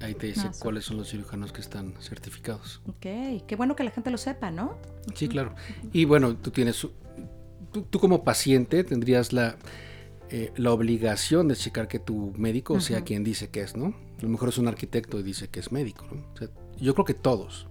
[0.00, 2.80] Ahí te dice ah, cuáles son los cirujanos que están certificados.
[2.86, 4.76] Ok, qué bueno que la gente lo sepa, ¿no?
[5.14, 5.54] Sí, claro.
[5.92, 6.86] Y bueno, tú tienes,
[7.72, 9.56] tú, como paciente tendrías la,
[10.30, 13.94] eh, la obligación de checar que tu médico sea quien dice que es, ¿no?
[14.18, 16.48] A lo mejor es un arquitecto y dice que es médico, ¿no?
[16.78, 17.68] yo creo que todos.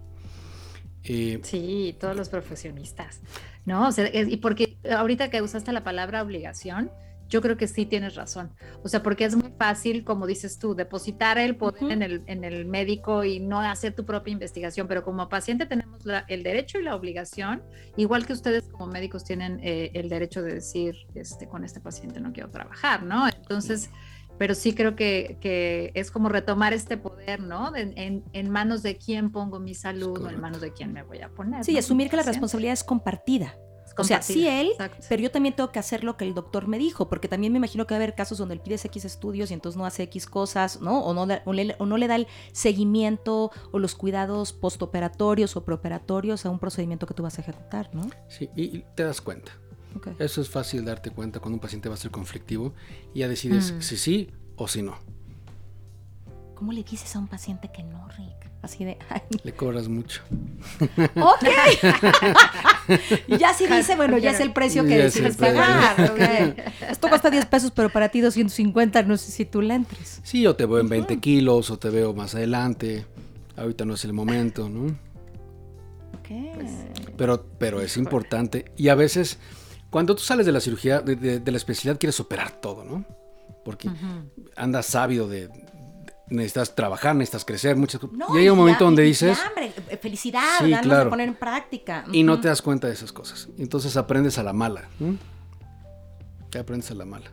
[1.04, 3.22] Eh, sí, todos los profesionistas.
[3.66, 6.92] No, y porque ahorita que usaste la palabra obligación,
[7.28, 8.52] yo creo que sí tienes razón.
[8.84, 12.44] O sea, porque es muy fácil, como dices tú, depositar el poder en, el, en,
[12.44, 16.84] el, médico y no hacer tu propia investigación, pero como paciente tenemos el derecho y
[16.84, 17.64] la obligación,
[17.96, 22.20] igual que ustedes como médicos tienen eh, el derecho de decir, este, con este paciente
[22.20, 23.28] no quiero trabajar, ¿no?
[23.28, 23.90] Entonces
[24.38, 27.72] pero sí creo que, es como retomar este poder, ¿no?
[27.76, 31.30] En, manos de quién pongo mi salud o en manos de quién me voy a
[31.30, 31.64] poner.
[31.64, 33.56] Sí, asumir que la responsabilidad es compartida.
[33.98, 34.72] O sea, sí él,
[35.10, 37.58] pero yo también tengo que hacer lo que el doctor me dijo, porque también me
[37.58, 40.04] imagino que va a haber casos donde él pide X estudios y entonces no hace
[40.04, 41.00] X cosas, ¿no?
[41.04, 46.46] O no, le, o no le da el seguimiento o los cuidados postoperatorios o preoperatorios
[46.46, 48.10] a un procedimiento que tú vas a ejecutar, ¿no?
[48.28, 49.52] Sí, y te das cuenta.
[50.20, 52.74] Eso es fácil darte cuenta cuando un paciente va a ser conflictivo
[53.14, 53.82] y ya decides mm.
[53.82, 54.98] si sí o si no.
[56.56, 58.47] ¿Cómo le dices a un paciente que no, Rick?
[58.68, 58.98] Así de.
[59.44, 60.22] Le cobras mucho.
[61.16, 61.48] Ok.
[63.40, 65.96] ya si dice, bueno, ya es el precio que decides pagar.
[66.90, 70.20] Esto cuesta 10 pesos, pero para ti 250, no sé si tú le entres.
[70.22, 73.06] Sí, o te veo en 20 kilos, o te veo más adelante.
[73.56, 74.88] Ahorita no es el momento, ¿no?
[76.20, 76.28] Ok.
[76.56, 76.72] Pues,
[77.16, 78.74] pero, pero es importante.
[78.76, 79.40] Y a veces
[79.90, 83.06] cuando tú sales de la cirugía, de, la especialidad, quieres operar todo, ¿no?
[83.64, 83.90] Porque
[84.58, 85.50] andas sabio de,
[86.30, 88.02] necesitas trabajar, necesitas crecer, muchas
[88.34, 89.40] Y hay un momento donde dices...
[89.40, 92.06] Hambre, eh, felicidad, sí, de poner en práctica.
[92.12, 93.50] Y no te das cuenta de esas cosas.
[93.58, 94.90] Entonces aprendes a la mala.
[96.50, 97.32] Te aprendes a la mala.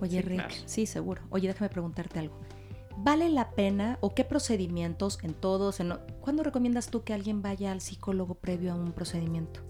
[0.00, 1.22] Oye, Rick, sí, seguro.
[1.30, 2.40] Oye, déjame preguntarte algo.
[2.96, 5.80] ¿Vale la pena o qué procedimientos en todos?
[5.80, 9.60] En, ¿Cuándo recomiendas tú que alguien vaya al psicólogo previo a un procedimiento?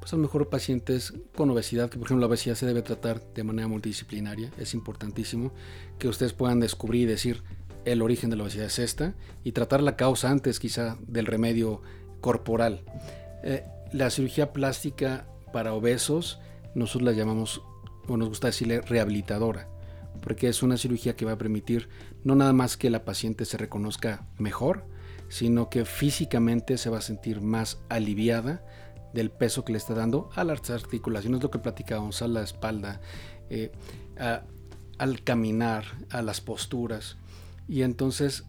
[0.00, 3.22] pues a lo mejor pacientes con obesidad, que por ejemplo la obesidad se debe tratar
[3.34, 5.52] de manera multidisciplinaria, es importantísimo
[5.98, 7.42] que ustedes puedan descubrir y decir
[7.84, 9.14] el origen de la obesidad es esta
[9.44, 11.82] y tratar la causa antes quizá del remedio
[12.20, 12.82] corporal.
[13.42, 16.40] Eh, la cirugía plástica para obesos,
[16.74, 17.62] nosotros la llamamos,
[18.06, 19.68] o nos gusta decirle rehabilitadora,
[20.22, 21.88] porque es una cirugía que va a permitir
[22.24, 24.84] no nada más que la paciente se reconozca mejor,
[25.28, 28.62] sino que físicamente se va a sentir más aliviada,
[29.12, 33.00] del peso que le está dando a las articulaciones, lo que platicábamos, a la espalda,
[33.48, 33.72] eh,
[34.98, 37.16] al caminar, a las posturas.
[37.70, 38.44] Y entonces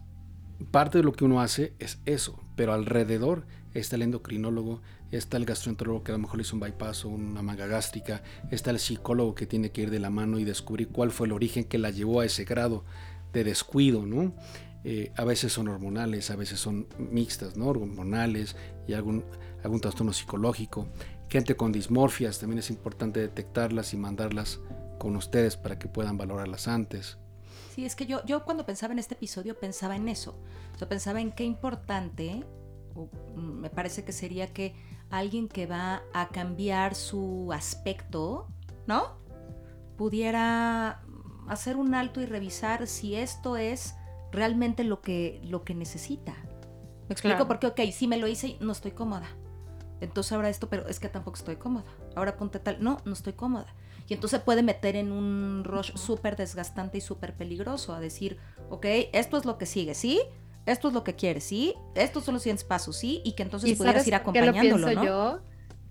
[0.70, 4.82] parte de lo que uno hace es eso, pero alrededor está el endocrinólogo,
[5.12, 8.22] está el gastroenterólogo que a lo mejor le hizo un bypass o una manga gástrica,
[8.50, 11.32] está el psicólogo que tiene que ir de la mano y descubrir cuál fue el
[11.32, 12.84] origen que la llevó a ese grado
[13.32, 14.34] de descuido, ¿no?
[14.84, 17.66] eh, a veces son hormonales, a veces son mixtas, ¿no?
[17.68, 18.56] Hormonales
[18.88, 19.24] y algún,
[19.62, 20.88] algún trastorno psicológico.
[21.28, 24.60] Gente con dismorfias, también es importante detectarlas y mandarlas
[24.98, 27.18] con ustedes para que puedan valorarlas antes.
[27.74, 30.38] Sí, es que yo, yo cuando pensaba en este episodio pensaba en eso.
[30.78, 32.44] Yo pensaba en qué importante,
[32.94, 34.74] mm, me parece que sería que
[35.08, 38.46] alguien que va a cambiar su aspecto,
[38.86, 39.16] ¿no?
[39.96, 41.02] Pudiera
[41.48, 43.94] hacer un alto y revisar si esto es
[44.32, 46.34] realmente lo que, lo que necesita.
[47.08, 47.48] ¿Me explico?
[47.48, 49.28] Porque, ok, sí me lo hice y no estoy cómoda.
[50.02, 51.86] Entonces ahora esto, pero es que tampoco estoy cómoda.
[52.16, 53.74] Ahora ponte tal, no, no estoy cómoda.
[54.12, 58.36] Y entonces puede meter en un rush súper desgastante y súper peligroso a decir,
[58.68, 60.20] ok, esto es lo que sigue, ¿sí?
[60.66, 61.72] Esto es lo que quieres, ¿sí?
[61.94, 63.22] Estos son los siguientes pasos, ¿sí?
[63.24, 65.02] Y que entonces pudieras ir acompañándolo, ¿no?
[65.02, 65.40] Yo?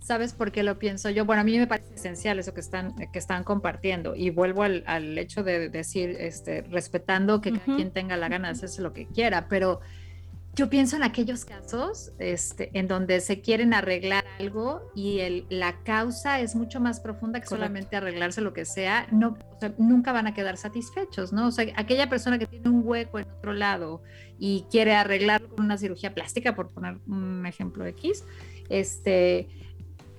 [0.02, 1.26] ¿Sabes por qué lo pienso yo?
[1.26, 4.16] Bueno, a mí me parece esencial eso que están, que están compartiendo.
[4.16, 8.50] Y vuelvo al, al hecho de decir, este, respetando que cada quien tenga la gana
[8.50, 9.80] de hacerse lo que quiera, pero
[10.54, 15.82] yo pienso en aquellos casos este, en donde se quieren arreglar algo y el, la
[15.84, 19.38] causa es mucho más profunda que solamente arreglarse lo que sea, no,
[19.78, 21.48] nunca van a quedar satisfechos, ¿no?
[21.48, 24.04] O sea, aquella persona que tiene un hueco en otro lado
[24.38, 28.26] y quiere arreglarlo con una cirugía plástica, por poner un ejemplo X,
[28.70, 29.48] este,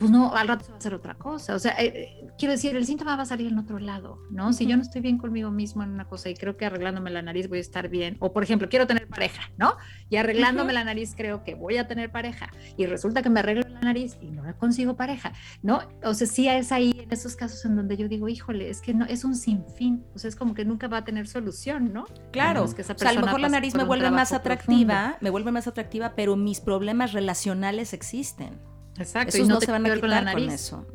[0.02, 1.54] pues no, al rato se va a hacer otra cosa.
[1.54, 4.52] O sea, eh, eh, quiero decir, el síntoma va a salir en otro lado, ¿no?
[4.52, 7.22] Si yo no estoy bien conmigo mismo en una cosa y creo que arreglándome la
[7.22, 9.76] nariz voy a estar bien, o por ejemplo, quiero tener pareja, ¿no?
[10.10, 13.62] Y arreglándome la nariz creo que voy a tener pareja, y resulta que me arreglo
[13.68, 15.82] la nariz y no consigo pareja, ¿no?
[16.02, 18.94] O sea, sí es ahí en esos casos en donde yo digo, híjole, es que
[18.94, 22.06] no, es un sinfín, o sea, es como que nunca va a tener solución, ¿no?
[22.32, 25.30] Claro, que esa o sea, a lo mejor la nariz me vuelve más atractiva, me
[25.30, 28.71] vuelve más atractiva, pero mis problemas relacionales existen.
[28.98, 30.44] Exacto, y no, se van a quitar con la nariz.
[30.44, 30.86] Con eso.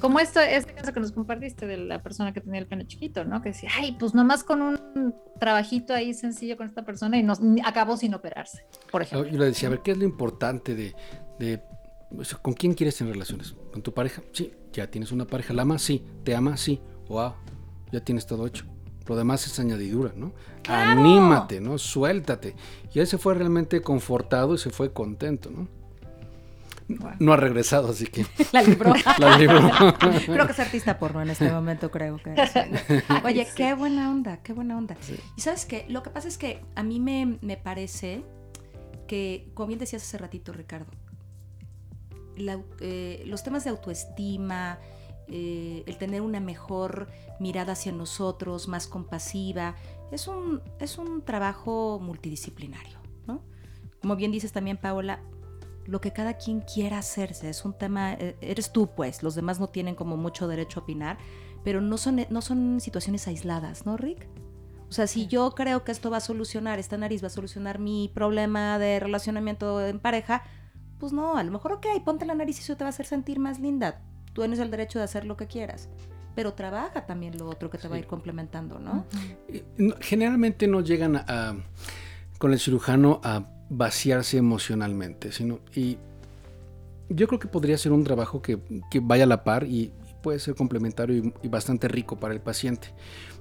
[0.00, 3.24] Como esto, este caso que nos compartiste de la persona que tenía el pene chiquito,
[3.24, 3.40] ¿no?
[3.40, 7.40] Que decía, ay, pues nomás con un trabajito ahí sencillo con esta persona y nos,
[7.64, 9.30] acabó sin operarse, por ejemplo.
[9.30, 10.94] Yo le decía, a ver, ¿qué es lo importante de,
[11.38, 11.62] de
[12.42, 13.54] ¿con quién quieres tener relaciones?
[13.72, 14.22] ¿Con tu pareja?
[14.32, 15.54] Sí, ya tienes una pareja.
[15.54, 15.82] ¿La amas?
[15.82, 16.04] Sí.
[16.24, 16.56] ¿Te ama?
[16.56, 16.80] Sí.
[17.08, 17.34] Wow,
[17.92, 18.64] ya tienes todo hecho.
[19.06, 20.32] Lo demás es añadidura, ¿no?
[20.68, 21.78] Anímate, ¿no?
[21.78, 22.54] Suéltate.
[22.94, 25.68] Y él se fue realmente confortado y se fue contento, ¿no?
[27.18, 28.26] No ha regresado, así que.
[28.52, 28.92] La libró.
[29.98, 32.34] creo que es artista porno en este momento, creo que.
[33.24, 34.96] Oye, qué buena onda, qué buena onda.
[35.36, 38.24] Y sabes qué, lo que pasa es que a mí me, parece
[39.06, 40.90] que, como bien decías hace ratito, Ricardo,
[42.80, 44.78] eh, los temas de autoestima,
[45.28, 49.76] eh, el tener una mejor mirada hacia nosotros, más compasiva,
[50.10, 53.42] es un, es un trabajo multidisciplinario, ¿no?
[54.00, 55.20] Como bien dices también, Paola,
[55.86, 57.50] lo que cada quien quiera hacerse.
[57.50, 60.82] Es un tema, eh, eres tú pues, los demás no tienen como mucho derecho a
[60.82, 61.18] opinar,
[61.64, 64.28] pero no son, no son situaciones aisladas, ¿no, Rick?
[64.88, 67.78] O sea, si yo creo que esto va a solucionar, esta nariz va a solucionar
[67.78, 70.42] mi problema de relacionamiento en pareja,
[70.98, 73.06] pues no, a lo mejor, ok, ponte la nariz y eso te va a hacer
[73.06, 74.02] sentir más linda.
[74.34, 75.88] Tú tienes el derecho de hacer lo que quieras.
[76.34, 79.06] Pero trabaja también lo otro que te va a ir complementando, ¿no?
[80.00, 81.56] Generalmente no llegan a,
[82.38, 85.96] con el cirujano a vaciarse emocionalmente, sino y
[87.08, 88.58] yo creo que podría ser un trabajo que,
[89.02, 92.88] vaya a la par y, puede ser complementario y, bastante rico para el paciente.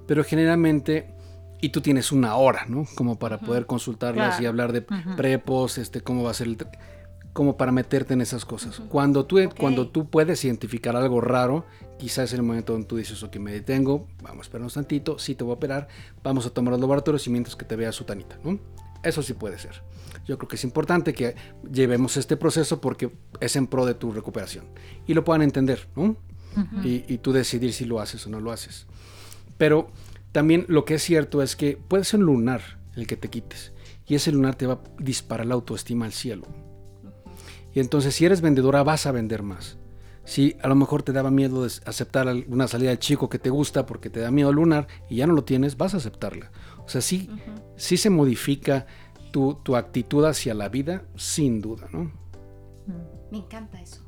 [0.07, 1.13] Pero generalmente,
[1.61, 2.87] y tú tienes una hora, ¿no?
[2.95, 4.81] Como para poder consultarlas y hablar de
[5.15, 6.57] prepos, este, cómo va a ser el
[7.33, 8.81] como para meterte en esas cosas.
[8.89, 11.65] Cuando, tú, cuando tú puedes identificar algo raro,
[11.97, 15.17] quizás es el momento donde tú dices, ok, me detengo, vamos a esperar un tantito,
[15.17, 15.87] sí te voy a operar,
[16.23, 18.59] vamos a tomar los laboratorios y mientras que te vea su tanita, ¿no?
[19.03, 19.83] Eso sí puede ser.
[20.25, 21.35] Yo creo que es importante que
[21.71, 24.65] llevemos este proceso porque es en pro de tu recuperación
[25.07, 26.17] y lo puedan entender, ¿no?
[26.83, 28.85] y, tú decidir si lo haces o no lo haces.
[29.57, 29.89] Pero
[30.31, 33.73] también lo que es cierto es que puede ser un lunar el que te quites
[34.05, 36.45] y ese lunar te va a disparar la autoestima al cielo.
[37.73, 39.77] Y entonces si eres vendedora vas a vender más.
[40.23, 43.49] Si a lo mejor te daba miedo de aceptar una salida del chico que te
[43.49, 46.51] gusta porque te da miedo el lunar y ya no lo tienes, vas a aceptarla.
[46.91, 47.29] O sea, sí,
[47.77, 48.85] sí se modifica
[49.31, 52.11] tu, actitud hacia la vida, sin duda, ¿no?
[53.31, 54.03] Me encanta eso.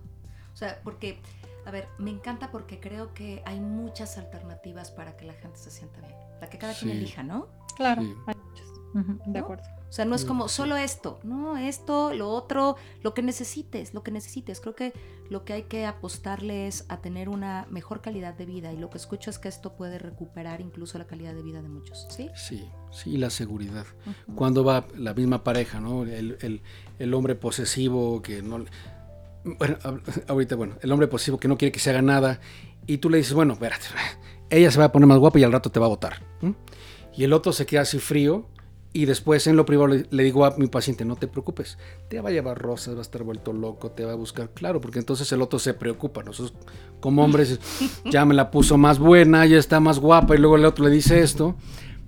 [0.54, 1.22] O sea, porque,
[1.66, 5.72] a ver, me encanta porque creo que hay muchas alternativas para que la gente se
[5.72, 7.48] sienta bien, para que cada quien elija, ¿no?
[7.78, 9.24] Claro, hay muchas.
[9.28, 9.64] de acuerdo.
[9.94, 14.02] O sea, no es como solo esto, no, esto, lo otro, lo que necesites, lo
[14.02, 14.60] que necesites.
[14.60, 14.92] Creo que
[15.30, 18.90] lo que hay que apostarle es a tener una mejor calidad de vida y lo
[18.90, 22.32] que escucho es que esto puede recuperar incluso la calidad de vida de muchos, ¿sí?
[22.34, 23.86] Sí, sí, la seguridad.
[24.34, 26.06] Cuando va la misma pareja, ¿no?
[26.06, 28.66] El, hombre posesivo que no...
[29.44, 29.78] Bueno,
[30.28, 32.40] ahorita, bueno, el hombre posesivo que no quiere que se haga nada
[32.88, 33.86] y tú le dices, bueno, espérate,
[34.50, 36.24] ella se va a poner más guapa y al rato te va a votar.
[37.16, 38.50] Y el otro se queda así frío
[38.96, 41.80] Y después en lo privado le, le, digo a mi paciente, no te preocupes,
[42.10, 44.80] te va a llevar rosas, va a estar vuelto loco, te va a buscar, claro,
[44.80, 46.22] porque entonces el otro se preocupa.
[46.22, 46.54] Nosotros
[47.00, 47.60] como hombres
[48.12, 50.92] ya me la puso más buena, ya está más guapa y luego el otro le
[50.92, 51.56] dice esto,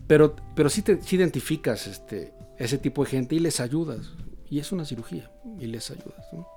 [0.07, 4.11] pero, pero sí, te, sí identificas este, ese tipo de gente y les ayudas.
[4.49, 6.27] Y es una cirugía y les ayudas.
[6.31, 6.47] ¿no?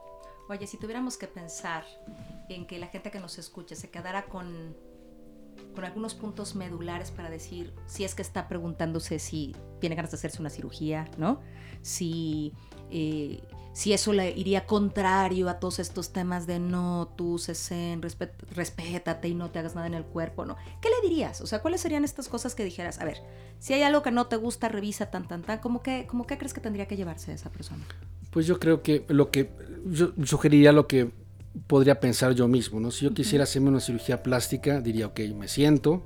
[0.51, 1.85] Oye, si tuviéramos que pensar
[2.49, 4.77] en que la gente que nos escucha se quedara con
[5.75, 10.17] con algunos puntos medulares para decir si es que está preguntándose si tiene ganas de
[10.17, 11.41] hacerse una cirugía, ¿no?
[11.83, 12.53] Si,
[12.91, 13.41] eh,
[13.73, 19.29] si eso le iría contrario a todos estos temas de no, tú, cesen, respet, respétate
[19.29, 20.57] y no te hagas nada en el cuerpo, ¿no?
[20.81, 21.41] ¿Qué le dirías?
[21.41, 22.99] O sea, ¿cuáles serían estas cosas que dijeras?
[23.01, 23.19] A ver,
[23.61, 25.59] si hay algo que no te gusta, revisa tan, tan, tan.
[25.61, 27.85] ¿Cómo que, cómo que crees que tendría que llevarse esa persona?
[28.31, 29.53] Pues yo creo que lo que,
[29.87, 31.13] yo sugeriría lo que
[31.67, 32.91] podría pensar yo mismo, ¿no?
[32.91, 36.05] Si yo quisiera hacerme una cirugía plástica, diría, ok, me siento,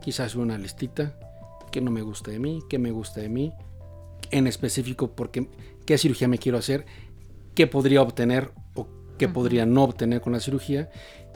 [0.00, 1.18] quizás una listita,
[1.70, 3.52] qué no me gusta de mí, qué me gusta de mí,
[4.30, 5.48] en específico porque
[5.86, 6.86] qué cirugía me quiero hacer,
[7.54, 8.88] qué podría obtener o
[9.18, 10.90] qué podría no obtener con la cirugía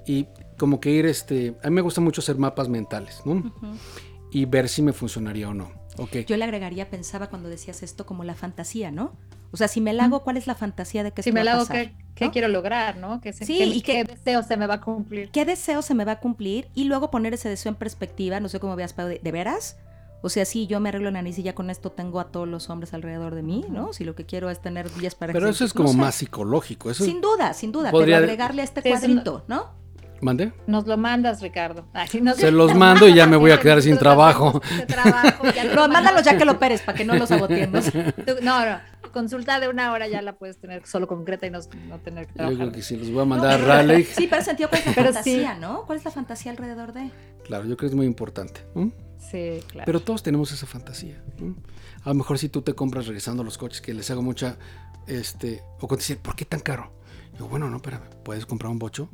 [0.06, 3.52] y como que ir, este, a mí me gusta mucho hacer mapas mentales, ¿no?
[4.30, 5.70] Y ver si me funcionaría o no.
[5.96, 6.24] Okay.
[6.24, 9.12] Yo le agregaría, pensaba cuando decías esto, como la fantasía, ¿no?
[9.50, 11.54] O sea, si me la hago, ¿cuál es la fantasía de que si me la
[11.54, 12.32] hago, ¿qué, qué ¿no?
[12.32, 13.20] quiero lograr, no?
[13.20, 15.30] ¿Qué, sí, qué, y qué, deseo se me va a cumplir?
[15.30, 16.68] ¿Qué deseo se me va a cumplir?
[16.74, 19.76] Y luego poner ese deseo en perspectiva, no sé cómo veas, ¿de, ¿de veras?
[20.20, 22.48] O sea, si yo me arreglo la nariz y ya con esto tengo a todos
[22.48, 23.92] los hombres alrededor de mí, ¿no?
[23.92, 25.98] Si lo que quiero es tener 10 para Pero eso es como no sé.
[25.98, 26.90] más psicológico.
[26.90, 27.92] Eso sin duda, sin duda.
[27.92, 28.16] Podría...
[28.16, 29.78] Pero agregarle a este cuadrito, ¿no?
[30.20, 30.52] ¿Mande?
[30.66, 31.86] Nos lo mandas, Ricardo.
[31.92, 34.60] Ay, Se los mando y ya me voy a quedar sin trabajo.
[34.88, 35.44] trabajo
[35.74, 37.92] no, mándalos ya que lo operes para que no los saboteemos.
[38.42, 38.78] No, no.
[39.10, 42.34] Consulta de una hora ya la puedes tener solo concreta y no, no tener que
[42.34, 42.52] trabajar.
[42.52, 44.04] Yo creo que sí, los voy a mandar a Raleigh.
[44.16, 45.60] Sí, pero sentido cuál es la pero fantasía, sí.
[45.60, 45.86] ¿no?
[45.86, 47.10] ¿Cuál es la fantasía alrededor de?
[47.44, 48.60] Claro, yo creo que es muy importante.
[48.74, 48.92] ¿no?
[49.18, 49.86] Sí, claro.
[49.86, 51.22] Pero todos tenemos esa fantasía.
[51.38, 51.56] ¿no?
[52.04, 54.56] A lo mejor si tú te compras regresando los coches, que les hago mucha,
[55.06, 56.92] este, o cuando dicen, ¿por qué tan caro?
[57.32, 59.08] Digo, bueno, no, espérame, puedes comprar un bocho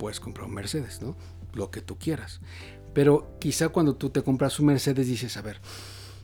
[0.00, 1.14] puedes comprar un Mercedes, ¿no?
[1.52, 2.40] Lo que tú quieras.
[2.94, 5.60] Pero quizá cuando tú te compras un Mercedes dices, a ver,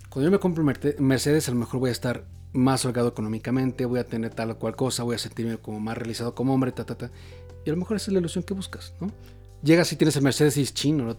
[0.08, 0.74] cuando yo me compro un
[1.06, 2.24] Mercedes a lo mejor voy a estar
[2.56, 5.96] más holgado económicamente, voy a tener tal o cual cosa, voy a sentirme como más
[5.96, 7.10] realizado como hombre, ta, ta, ta.
[7.64, 9.10] Y a lo mejor esa es la ilusión que buscas, ¿no?
[9.62, 11.16] Llegas y tienes el Mercedes y es chino, ¿no?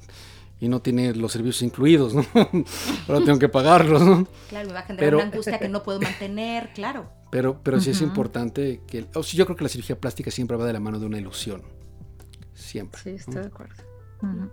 [0.60, 2.26] y no tiene los servicios incluidos, ¿no?
[3.08, 4.28] Ahora tengo que pagarlos, ¿no?
[4.50, 7.10] Claro, me va a generar pero, una angustia que no puedo mantener, claro.
[7.32, 7.96] Pero, pero sí uh -huh.
[7.96, 9.06] es importante que...
[9.14, 11.18] O sea, yo creo que la cirugía plástica siempre va de la mano de una
[11.18, 11.62] ilusión.
[12.54, 13.02] Siempre.
[13.02, 13.42] Sí, estoy ¿no?
[13.42, 13.84] de acuerdo.
[14.22, 14.50] Uh -huh.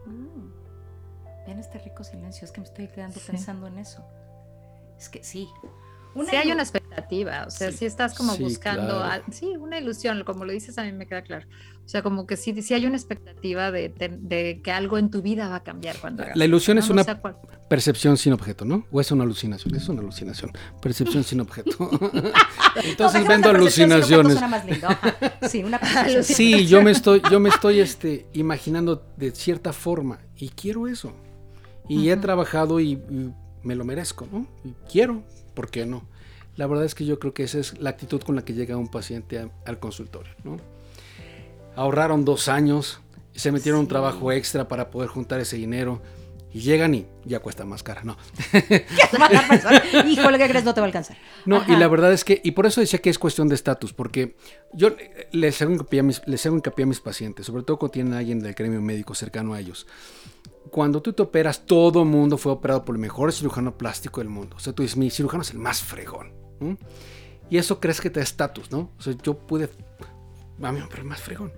[1.47, 3.27] Vean este rico silencio, es que me estoy quedando sí.
[3.27, 4.05] pensando en eso.
[4.99, 5.49] Es que sí.
[6.15, 9.25] Una sí hay una expectativa, o sea, sí, sí estás como sí, buscando, claro.
[9.27, 11.47] a, sí, una ilusión, como lo dices a mí me queda claro.
[11.85, 15.11] O sea, como que sí, sí hay una expectativa de, de, de que algo en
[15.11, 16.83] tu vida va a cambiar cuando hagas La ilusión ¿no?
[16.83, 17.21] es una no sé
[17.69, 18.87] percepción sin objeto, ¿no?
[18.91, 21.91] O es una alucinación, es una alucinación, percepción sin objeto.
[22.85, 24.39] Entonces no, vendo alucinaciones.
[25.49, 25.81] Sí, una
[26.23, 31.13] sí, yo me estoy, yo me estoy este, imaginando de cierta forma y quiero eso.
[31.89, 32.13] Y uh -huh.
[32.13, 34.47] he trabajado y, y me lo merezco, ¿no?
[34.65, 35.23] Y quiero,
[35.55, 36.03] ¿por qué no?
[36.57, 38.77] La verdad es que yo creo que esa es la actitud con la que llega
[38.77, 40.57] un paciente a, al consultorio, ¿no?
[41.77, 43.01] Ahorraron dos años
[43.35, 43.83] se metieron sí.
[43.83, 46.01] un trabajo extra para poder juntar ese dinero
[46.53, 48.17] y llegan y ya cuesta más cara, ¿no?
[50.09, 50.65] Híjole, ¿qué crees?
[50.65, 51.17] No te va a alcanzar.
[51.45, 51.73] No, Ajá.
[51.73, 54.37] y la verdad es que, y por eso decía que es cuestión de estatus, porque
[54.73, 54.95] yo
[55.33, 58.15] les hago, hincapié a mis, les hago hincapié a mis pacientes, sobre todo cuando tienen
[58.15, 59.89] a alguien del gremio médico cercano a ellos
[60.71, 64.57] cuando tú te operas, todo mundo fue operado por el mejor cirujano plástico del mundo.
[64.57, 66.33] O sea, tú dices, mi cirujano es el más fregón.
[67.51, 68.91] Y eso crees que te da estatus, ¿no?
[68.99, 69.69] O sea, yo pude,
[70.63, 71.53] a mí me más fregón.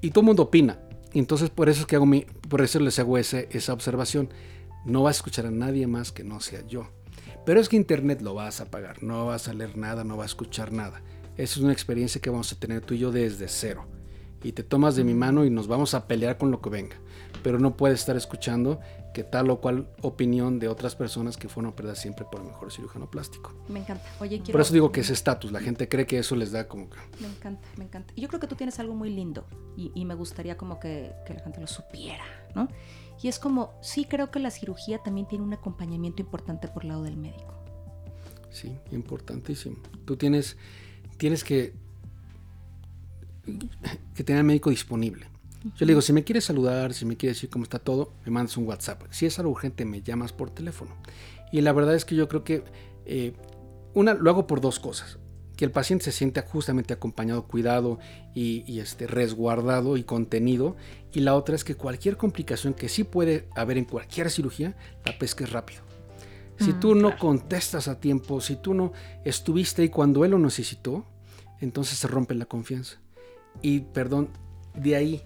[0.00, 0.78] Y todo el mundo opina.
[1.12, 4.30] Y entonces por eso es que hago mi, por eso les hago ese, esa observación.
[4.84, 6.88] No vas a escuchar a nadie más que no sea yo.
[7.44, 10.26] Pero es que internet lo vas a pagar, no vas a leer nada, no vas
[10.26, 11.02] a escuchar nada.
[11.36, 13.86] Esa es una experiencia que vamos a tener tú y yo desde cero.
[14.42, 16.96] Y te tomas de mi mano y nos vamos a pelear con lo que venga
[17.42, 18.80] pero no puedes estar escuchando
[19.12, 22.72] que tal o cual opinión de otras personas que fueron operadas siempre por el mejor
[22.72, 23.54] cirujano plástico.
[23.68, 24.04] Me encanta.
[24.20, 24.52] Oye, quiero...
[24.52, 26.98] Por eso digo que es estatus, la gente cree que eso les da como que...
[27.20, 28.12] Me encanta, me encanta.
[28.14, 31.12] Y yo creo que tú tienes algo muy lindo y, y me gustaría como que,
[31.26, 32.24] que, la gente lo supiera,
[32.54, 32.68] ¿no?
[33.20, 36.90] Y es como, sí creo que la cirugía también tiene un acompañamiento importante por el
[36.90, 37.54] lado del médico.
[38.50, 39.76] Sí, importantísimo.
[40.04, 40.56] Tú tienes,
[41.16, 41.74] tienes que,
[44.14, 45.26] que tener al médico disponible
[45.64, 48.30] yo le digo, si me quieres saludar, si me quieres decir cómo está todo, me
[48.30, 49.02] mandas un WhatsApp.
[49.10, 50.96] Si es algo urgente, me llamas por teléfono.
[51.50, 52.62] Y la verdad es que yo creo que
[53.06, 53.32] eh,
[53.94, 55.18] una lo hago por dos cosas.
[55.56, 57.98] Que el paciente se siente justamente acompañado, cuidado
[58.34, 60.76] y, y, este, resguardado y contenido.
[61.12, 65.18] Y la otra es que cualquier complicación que sí puede haber en cualquier cirugía, la
[65.18, 65.82] pesca es rápido.
[66.60, 68.92] Si tú no contestas a tiempo, si tú no
[69.24, 71.06] estuviste ahí cuando él lo necesitó,
[71.60, 73.00] entonces se rompe la confianza.
[73.62, 74.30] Y perdón,
[74.74, 75.22] de ahí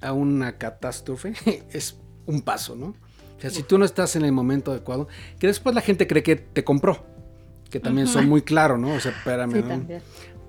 [0.00, 1.34] a una catástrofe
[1.70, 2.94] es un paso, ¿no?
[3.36, 6.22] O sea, si tú no estás en el momento adecuado, que después la gente cree
[6.22, 7.04] que te compró,
[7.70, 8.94] que también son muy claros, ¿no?
[8.94, 10.00] O sea, espérame, Sí, ¿no?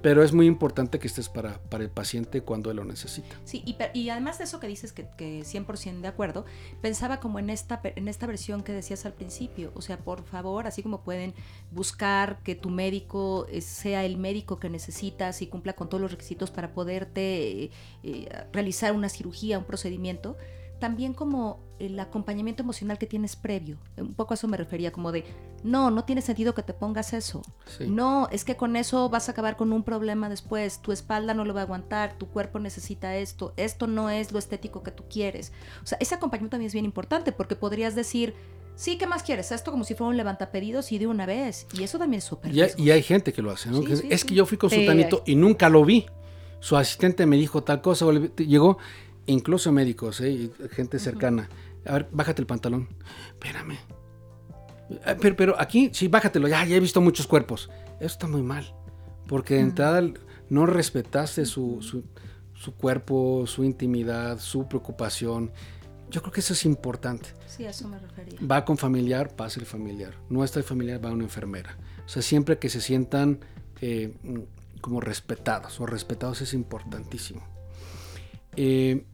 [0.07, 3.35] Pero es muy importante que estés para, para el paciente cuando él lo necesita.
[3.43, 3.61] Sí,
[3.93, 6.45] y, además de eso que dices que, que 100% de acuerdo,
[6.81, 10.65] pensaba como en esta, en esta versión que decías al principio, o sea, por favor,
[10.65, 11.33] así como pueden
[11.71, 16.11] buscar que tu médico eh, sea el médico que necesitas y cumpla con todos los
[16.11, 17.71] requisitos para poderte eh,
[18.03, 20.37] eh, realizar una cirugía, un procedimiento,
[20.79, 23.77] también como el acompañamiento emocional que tienes previo.
[23.97, 25.25] Un poco a eso me refería, como de,
[25.63, 27.41] no, no tiene sentido que te pongas eso.
[27.77, 27.87] Sí.
[27.87, 30.81] No, es que con eso vas a acabar con un problema después.
[30.81, 33.53] Tu espalda no lo va a aguantar, tu cuerpo necesita esto.
[33.57, 35.51] Esto no es lo estético que tú quieres.
[35.83, 38.33] O sea, ese acompañamiento también es bien importante porque podrías decir,
[38.75, 39.51] sí, ¿qué más quieres?
[39.51, 41.67] Esto como si fuera un levantapedidos y de una vez.
[41.73, 43.79] Y eso también es súper Y y hay gente que lo hace, ¿no?
[43.79, 44.27] Sí, Que sí, es sí.
[44.27, 46.05] que yo fui con Sí, sultanito y nunca lo vi.
[46.59, 48.05] Su asistente me dijo tal cosa,
[48.37, 48.77] llegó
[49.27, 50.49] incluso médicos, ¿eh?
[50.71, 51.49] gente cercana.
[51.87, 52.87] A ver, bájate el pantalón.
[53.29, 53.77] Espérame.
[54.89, 56.47] Eh, Pero, pero aquí, sí, bájatelo.
[56.47, 57.69] Ya, ya he visto muchos cuerpos.
[57.99, 58.73] Eso está muy mal.
[59.27, 60.01] Porque de entrada
[60.49, 62.03] no respetaste su, su,
[62.53, 65.51] su cuerpo, su intimidad, su preocupación.
[66.09, 67.29] Yo creo que eso es importante.
[67.47, 68.39] Sí, a eso me refería.
[68.49, 70.13] Va con familiar, pasa el familiar.
[70.29, 71.77] No está el familiar, va una enfermera.
[72.05, 73.39] O sea, siempre que se sientan
[73.81, 77.41] eh, mm, como respetados o respetados es importantísimo.
[78.55, 79.05] Eh,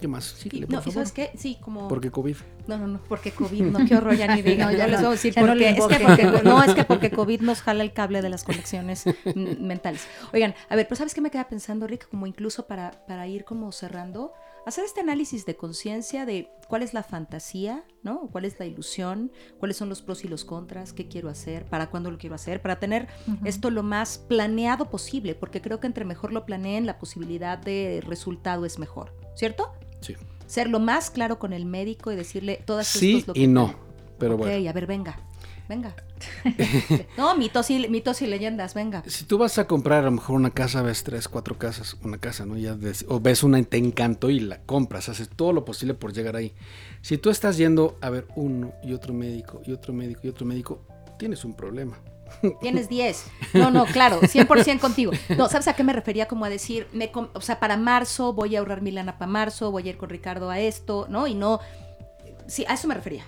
[0.00, 0.24] ¿Qué más?
[0.24, 1.30] Sí, Síguele, no, por ¿y sabes favor.
[1.32, 1.38] qué?
[1.38, 1.88] Sí, como...
[1.88, 2.36] Porque COVID.
[2.66, 4.72] No, no, no, porque COVID, no, qué horror, ya ni digan.
[4.72, 6.74] No, ya les no, voy a decir no porque, le es que porque, no, es
[6.74, 10.06] que porque COVID nos jala el cable de las conexiones mentales.
[10.32, 12.08] Oigan, a ver, pero ¿sabes qué me queda pensando, Rick?
[12.08, 14.32] Como incluso para, para ir como cerrando,
[14.66, 18.28] hacer este análisis de conciencia de cuál es la fantasía, ¿no?
[18.32, 19.30] ¿Cuál es la ilusión?
[19.58, 20.92] ¿Cuáles son los pros y los contras?
[20.92, 21.66] ¿Qué quiero hacer?
[21.66, 22.60] ¿Para cuándo lo quiero hacer?
[22.60, 23.06] Para tener
[23.44, 28.02] esto lo más planeado posible, porque creo que entre mejor lo planeen, la posibilidad de
[28.04, 29.72] resultado es mejor, ¿cierto?
[30.00, 30.14] Sí.
[30.46, 33.74] ser lo más claro con el médico y decirle todas Sí y no.
[34.18, 34.70] Pero ok, bueno.
[34.70, 35.18] a ver, venga,
[35.68, 35.94] venga.
[37.18, 39.02] no, mitos y, mitos y leyendas, venga.
[39.06, 42.18] Si tú vas a comprar a lo mejor una casa, ves tres, cuatro casas, una
[42.18, 42.56] casa, ¿no?
[42.56, 45.92] Ya des- o ves una y te encantó y la compras, haces todo lo posible
[45.94, 46.54] por llegar ahí.
[47.02, 50.46] Si tú estás yendo a ver uno y otro médico y otro médico y otro
[50.46, 50.82] médico,
[51.18, 51.98] tienes un problema.
[52.60, 53.24] Tienes 10.
[53.54, 55.12] No, no, claro, 100% contigo.
[55.36, 56.26] No, ¿sabes a qué me refería?
[56.28, 59.70] Como a decir, me o sea, para marzo voy a ahorrar mi lana para marzo,
[59.70, 61.26] voy a ir con Ricardo a esto, ¿no?
[61.26, 61.60] Y no...
[62.46, 63.24] Sí, a eso me refería.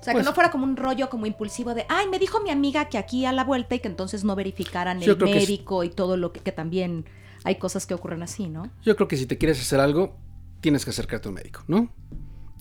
[0.00, 2.40] O sea, Pues- que no fuera como un rollo como impulsivo de, ay, me dijo
[2.40, 5.84] mi amiga que aquí a la vuelta y que entonces no verificaran el es- médico
[5.84, 7.04] y todo lo que, que también
[7.44, 8.70] hay cosas que ocurren así, ¿no?
[8.82, 10.16] Yo creo que si te quieres hacer algo,
[10.60, 11.92] tienes que acercarte a un médico, ¿no?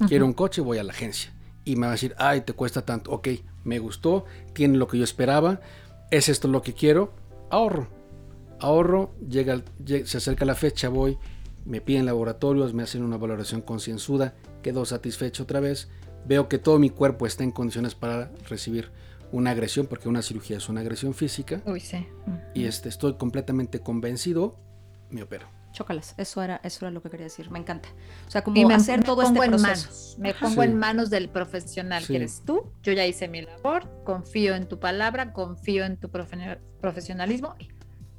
[0.07, 1.33] Quiero un coche, voy a la agencia.
[1.65, 3.11] Y me va a decir, ay, te cuesta tanto.
[3.11, 3.29] Ok,
[3.63, 5.59] me gustó, tiene lo que yo esperaba,
[6.11, 7.13] es esto lo que quiero,
[7.49, 7.87] ahorro.
[8.59, 9.61] Ahorro, llega,
[10.05, 11.17] se acerca la fecha, voy,
[11.65, 15.89] me piden laboratorios, me hacen una valoración concienzuda, quedo satisfecho otra vez,
[16.25, 18.91] veo que todo mi cuerpo está en condiciones para recibir
[19.31, 22.05] una agresión, porque una cirugía es una agresión física, Uy, sí.
[22.53, 24.57] y este, estoy completamente convencido,
[25.09, 25.47] me opero.
[25.71, 27.89] Chócalas, eso era, eso era lo que quería decir, me encanta.
[28.27, 29.87] O sea, como Y me, hacer me todo pongo este en proceso.
[29.87, 30.67] manos, me pongo Sí.
[30.69, 32.07] en manos del profesional Sí.
[32.07, 32.63] que eres tú.
[32.81, 37.67] Yo ya hice mi labor, confío en tu palabra, confío en tu profe- profesionalismo y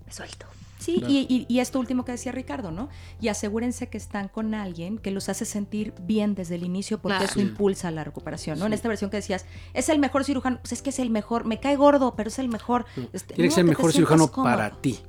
[0.07, 0.47] me suelto.
[0.79, 1.13] Sí, Claro.
[1.13, 2.89] y, y- y esto último que decía Ricardo, ¿no?
[3.21, 7.19] Y asegúrense que están con alguien que los hace sentir bien desde el inicio porque
[7.19, 7.25] Claro.
[7.31, 7.41] eso Sí.
[7.43, 8.65] impulsa la recuperación, ¿no?
[8.65, 9.45] En esta versión que decías,
[9.75, 12.39] es el mejor cirujano, pues es que es el mejor, me cae gordo, pero es
[12.39, 12.87] el mejor.
[13.13, 14.51] Este, Tiene no, que ser el mejor cirujano cómodo.
[14.57, 15.01] para ti,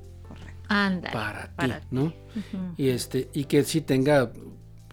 [0.72, 1.08] Correcto.
[1.08, 1.12] Anda.
[1.12, 1.88] para ti, para ti.
[1.92, 2.14] ¿no?
[2.78, 4.32] Y este y que sí tenga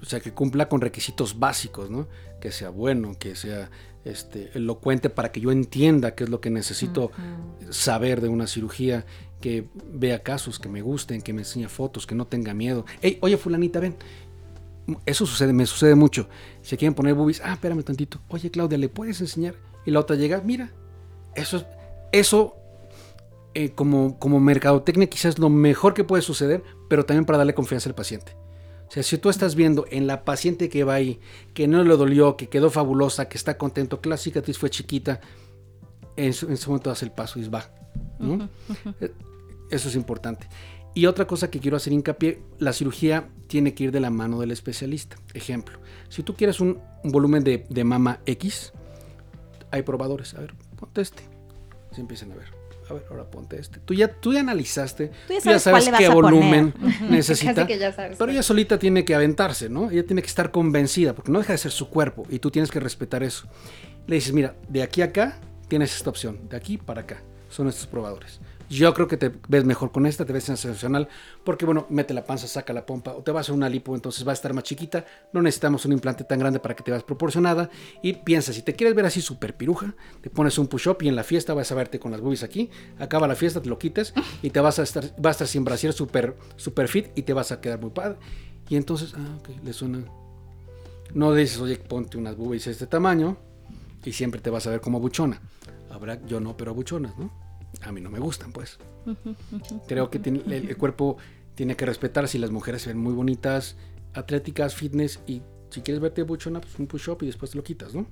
[0.01, 2.09] o sea que cumpla con requisitos básicos no
[2.41, 3.71] que sea bueno que sea
[4.05, 7.11] este elocuente para que yo entienda qué es lo que necesito
[7.71, 9.05] saber de una cirugía
[9.41, 13.19] que vea casos que me gusten que me enseñe fotos que no tenga miedo Ey,
[13.21, 13.97] oye fulanita ven
[15.05, 16.29] eso sucede me sucede mucho
[16.63, 19.55] si quieren poner boobies ah espérame tantito oye Claudia le puedes enseñar
[19.85, 20.71] y la otra llega mira
[21.35, 21.67] eso es
[22.13, 22.58] eso
[23.55, 27.89] eh, como, como mercadotecnia quizás lo mejor que puede suceder, pero también para darle confianza
[27.89, 28.37] al paciente.
[28.89, 31.21] O sea, si tú estás viendo en la paciente que va ahí,
[31.55, 35.21] que no le dolió, que quedó fabulosa, que está contento, que la cicatriz fue chiquita,
[36.17, 37.71] en, su- en momento das el paso y va.
[38.19, 38.49] ¿no?
[39.01, 39.13] Eh,
[39.71, 40.49] Eso es importante.
[40.95, 44.41] Y otra cosa que quiero hacer hincapié, la cirugía tiene que ir de la mano
[44.41, 45.17] del especialista.
[45.35, 45.79] Ejemplo,
[46.09, 48.73] si tú quieres un, un volumen de, de mama X,
[49.71, 50.33] hay probadores.
[50.35, 51.23] A ver, ponte este.
[51.93, 52.58] Se empiezan a ver.
[52.91, 53.81] A ver, ahora ponte este.
[53.81, 56.13] Tú ya, tú ya analizaste, Tú ya sabes qué poner.
[56.13, 57.67] volumen Casi necesita.
[57.67, 58.17] que ya sabes.
[58.19, 59.91] Pero ella solita tiene que aventarse, ¿no?
[59.91, 62.71] Ella tiene que estar convencida, porque no deja de ser su cuerpo y tú tienes
[62.71, 63.47] que respetar eso.
[64.07, 67.69] Le dices, mira, de aquí a acá tienes esta opción, de aquí para acá, son
[67.69, 68.41] estos probadores.
[68.69, 71.09] Yo creo que te ves mejor con esta, te ves sensacional,
[71.43, 74.27] porque bueno, mete la panza, saca la pompa, o te vas a una lipo, entonces
[74.27, 77.03] va a estar más chiquita, no necesitamos un implante tan grande para que te veas
[77.03, 77.71] proporcionada,
[78.03, 81.17] y piensa, si te quieres ver así súper piruja, te pones un push-up y en
[81.17, 84.13] la fiesta vas a verte con las boobies aquí, acaba la fiesta, te lo quites,
[84.43, 87.33] y te vas a estar, vas a estar sin brasier súper super fit, y te
[87.33, 88.19] vas a quedar muy padre.
[88.69, 90.05] Y entonces, ah, ok, le suena.
[91.15, 93.39] No dices, oye, ponte unas boobies de este tamaño,
[94.05, 95.41] y siempre te vas a ver como buchona.
[95.91, 97.48] Habrá, yo no, pero buchonas, ¿no?
[97.83, 98.79] A mí no me gustan, pues.
[99.87, 101.17] Creo que tiene- el, el cuerpo
[101.55, 103.77] tiene que respetar si las mujeres se ven muy bonitas,
[104.15, 107.95] atléticas, fitness, y si quieres verte buchona, pues un push-up y después te lo quitas,
[107.95, 108.03] ¿no?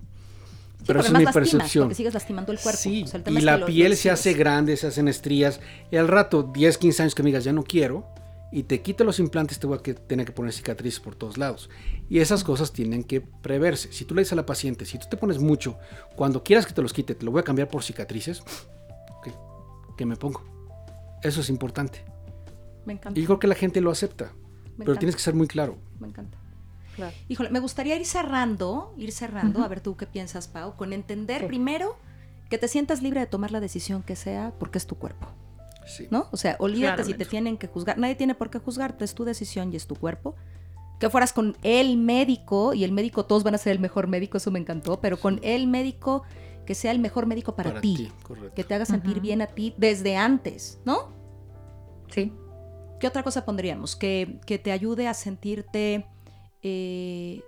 [0.79, 1.85] Sí, Pero esa es mi lastimas, percepción.
[1.85, 2.79] Porque sigues lastimando el cuerpo.
[2.81, 5.61] Sí, O sea, el tema y es la piel se hace grande, se hacen estrías,
[5.91, 8.07] y al rato, 10, 15 años que me digas, ya no quiero,
[8.53, 11.39] y te quito los implantes, te voy a que, tener que poner cicatrices por todos
[11.39, 11.69] lados.
[12.09, 13.93] Y esas cosas tienen que preverse.
[13.93, 15.79] Si tú le dices a la paciente, si tú te pones mucho,
[16.15, 18.43] cuando quieras que te los quite, te lo voy a cambiar por cicatrices,
[19.97, 20.43] ¿qué me pongo?
[21.23, 22.05] Eso es importante.
[22.85, 23.19] Me encanta.
[23.19, 25.77] Y creo que la gente lo acepta, me pero encanta, tienes que ser muy claro.
[25.99, 26.39] Me encanta.
[26.95, 27.13] Claro.
[27.29, 31.43] Híjole, me gustaría ir cerrando, ir cerrando, a ver tú qué piensas, Pau, con entender
[31.43, 31.47] Sí.
[31.49, 31.97] primero
[32.49, 35.27] que te sientas libre de tomar la decisión que sea porque es tu cuerpo,
[35.87, 36.07] Sí.
[36.11, 36.29] ¿no?
[36.31, 39.25] O sea, olvídate si te tienen que juzgar, nadie tiene por qué juzgarte, es tu
[39.25, 40.37] decisión y es tu cuerpo.
[41.01, 44.39] Que fueras con el médico, y el médico, todos van a ser el mejor médico,
[44.39, 46.23] eso me encantó, pero con el médico
[46.67, 48.55] que sea el mejor médico para, ti, correcto.
[48.55, 51.13] que te haga sentir bien a ti desde antes, ¿no?
[52.11, 52.33] Sí.
[53.01, 53.95] ¿Qué otra cosa pondríamos?
[53.97, 56.07] Que, que te ayude a sentirte
[56.63, 57.43] eh,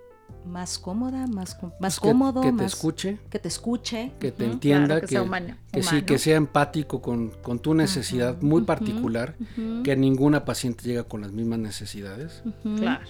[0.45, 4.11] más cómoda, más, más Pues que- cómodo, que, te más, escuche, que te escuche.
[4.19, 7.59] que te entienda, Claro, que que, sea humano- que sí, que sea empático con, con
[7.59, 9.35] tu necesidad muy particular,
[9.83, 12.43] que ninguna paciente llega con las mismas necesidades
[12.77, 13.05] Claro.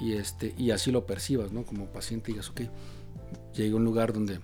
[0.00, 1.62] y este y así lo percibas, ¿no?
[1.64, 2.62] Como paciente digas, ok,
[3.54, 4.40] llegué a un lugar donde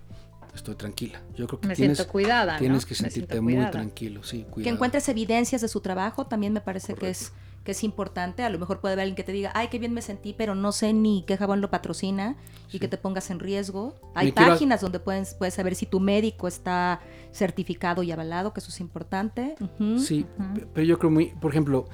[0.55, 1.23] estoy tranquila.
[1.35, 2.55] Yo creo que Me tienes, siento cuidada.
[2.55, 2.59] ¿no?
[2.59, 6.95] tienes que sentirte muy tranquilo, sí, Que encuentres evidencias de su trabajo también me parece
[6.95, 7.33] que es,
[7.65, 8.43] que es importante.
[8.43, 10.55] A lo mejor puede haber alguien que te diga, ay, qué bien me sentí, pero
[10.55, 12.37] no sé ni qué jabón lo patrocina
[12.69, 12.79] y Sí.
[12.81, 13.95] que te pongas en riesgo.
[14.15, 17.01] Hay Me quiero- páginas donde puedes, puedes saber si tu médico está
[17.33, 19.55] certificado y avalado, que eso es importante.
[19.99, 20.27] Sí,
[20.75, 21.87] pero yo creo muy, por ejemplo,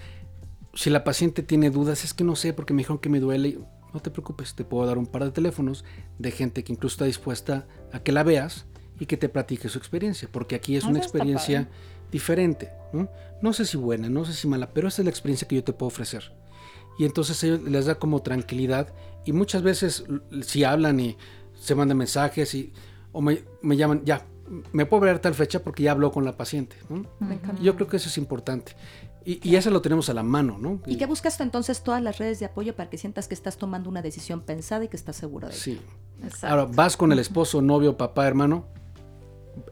[0.75, 3.59] si la paciente tiene dudas, es que no sé porque me dijeron que me duele,
[3.93, 5.85] no te preocupes, te puedo dar un par de teléfonos
[6.19, 8.67] de gente que incluso está dispuesta a que la veas
[9.01, 11.69] y que te platique su experiencia, porque aquí es una experiencia
[12.11, 13.09] diferente, ¿no?
[13.41, 15.65] No sé si buena, no sé si mala, pero esa es la experiencia que yo
[15.65, 16.33] te puedo ofrecer.
[16.99, 18.93] Y entonces ellos les da como tranquilidad
[19.25, 20.05] y muchas veces
[20.43, 21.17] si hablan y
[21.55, 22.73] se mandan mensajes y
[23.13, 24.27] o me, me llaman, ya,
[24.73, 26.77] me puedo ver tal fecha porque ya habló con la paciente.
[27.63, 28.73] Yo creo que eso es importante.
[29.29, 30.81] Y, y eso lo tenemos a la mano, ¿no?
[30.87, 33.91] ¿Y qué buscas entonces todas las redes de apoyo para que sientas que estás tomando
[33.91, 35.63] una decisión pensada y que estás segura de ella?
[35.63, 35.81] Sí.
[36.25, 36.47] Exacto.
[36.47, 38.65] Ahora, vas con el esposo, novio, papá, hermano.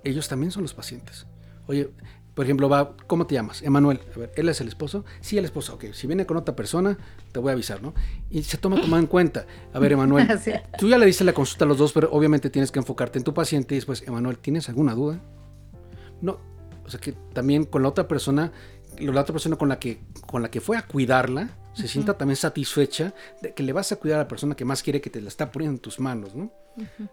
[0.04, 1.26] Ellos también son los pacientes.
[1.68, 1.88] Oye,
[2.34, 3.62] por ejemplo, va, ¿cómo te llamas?
[3.62, 3.98] Emanuel.
[4.14, 5.06] A ver, ¿él es el esposo?
[5.22, 5.76] Sí, el esposo.
[5.76, 6.98] Ok, si viene con otra persona,
[7.32, 7.94] te voy a avisar, ¿no?
[8.28, 9.46] Y se toma tomado en cuenta.
[9.72, 10.52] A ver, Emanuel, Sí.
[10.76, 13.24] tú ya le diste la consulta a los dos, pero obviamente tienes que enfocarte en
[13.24, 15.18] tu paciente y después, Emanuel, ¿tienes alguna duda?
[16.20, 16.36] No.
[16.84, 18.52] O sea que también con la otra persona,
[18.98, 22.36] la otra persona con la que, con la que fue a cuidarla, se sienta también
[22.36, 25.20] satisfecha de que le vas a cuidar a la persona que más quiere que te
[25.20, 26.50] la está poniendo en tus manos, ¿no?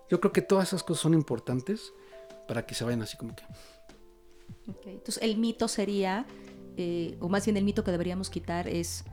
[0.10, 1.92] Yo creo que todas esas cosas son importantes
[2.48, 3.44] para que se vayan así como que.
[4.70, 6.26] Ok, Entonces el mito sería,
[6.78, 9.04] eh, o más bien el mito que deberíamos quitar es,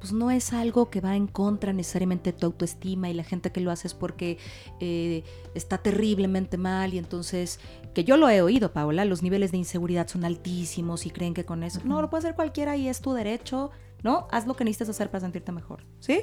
[0.00, 3.50] pues no es algo que va en contra necesariamente de tu autoestima y la gente
[3.50, 4.38] que lo hace es porque
[4.80, 5.24] eh,
[5.54, 7.60] está terriblemente mal y entonces,
[7.94, 11.44] que yo lo he oído, Paola, los niveles de inseguridad son altísimos y creen que
[11.44, 13.70] con eso, no, lo puede hacer cualquiera y es tu derecho,
[14.02, 14.28] ¿no?
[14.30, 16.22] Haz lo que necesitas hacer para sentirte mejor, ¿sí?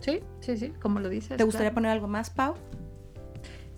[0.00, 1.36] Sí, sí, sí, como lo dices.
[1.36, 1.74] ¿Te gustaría claro.
[1.74, 2.54] poner algo más, Pau?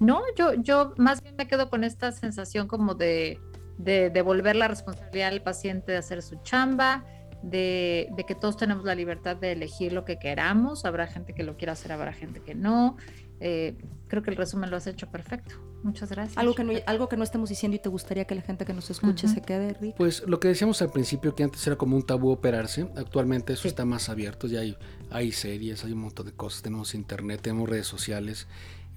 [0.01, 3.41] No, yo, yo más bien me quedo con esta sensación como de,
[3.79, 7.05] de devolver la responsabilidad al paciente de hacer su chamba,
[7.43, 10.85] de, de que todos tenemos la libertad de elegir lo que queramos.
[10.85, 12.97] Habrá gente que lo quiera hacer, habrá gente que no.
[13.41, 13.77] Eh,
[14.09, 15.55] creo que el resumen lo has hecho perfecto.
[15.85, 16.37] Muchas gracias.
[16.37, 18.75] Algo que no, algo que no estemos diciendo y te gustaría que la gente que
[18.75, 19.95] nos escuche se quede rica.
[19.97, 23.63] Pues lo que decíamos al principio, que antes era como un tabú operarse, actualmente eso
[23.63, 23.69] Sí.
[23.69, 24.77] está más abierto, ya hay,
[25.11, 28.49] hay series, hay un montón de cosas, tenemos internet, tenemos redes sociales,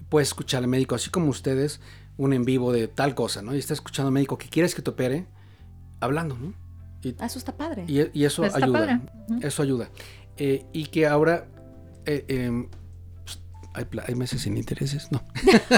[0.08, 1.80] puedes escuchar al médico, así como ustedes,
[2.16, 3.54] un en vivo de tal cosa, ¿no?
[3.54, 5.26] Y está escuchando al médico que quieres que te opere,
[6.00, 6.52] hablando, ¿no?
[7.02, 7.84] Y, Ah, eso está padre.
[7.88, 9.00] y- y eso Está ayuda,
[9.42, 9.90] eso ayuda.
[10.36, 11.46] Eh, y que ahora...
[12.06, 12.68] eh, em,
[13.24, 13.38] pues,
[14.06, 15.22] hay, meses sin intereses, no.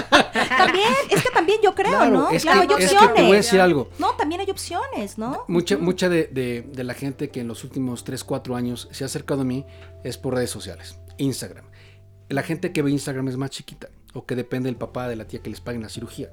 [0.56, 2.30] También, es que también yo creo, ¿no?
[2.30, 3.14] es, claro, que, hay es que opciones.
[3.16, 3.90] te voy a decir algo.
[3.98, 5.44] No, también hay opciones, ¿no?
[5.48, 9.04] Mucha, mucha de, de- de la gente que en los últimos 3, 4 años se
[9.04, 9.64] ha acercado a mí
[10.02, 11.64] es por redes sociales, Instagram.
[12.28, 15.26] La gente que ve Instagram es más chiquita o que depende del papá, de la
[15.26, 16.30] tía que les paguen la cirugía.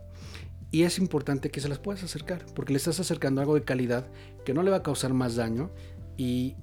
[0.71, 4.07] Y es importante que se las puedas acercar, porque le estás acercando algo de calidad
[4.45, 5.69] que no le va a causar más daño
[6.17, 6.55] y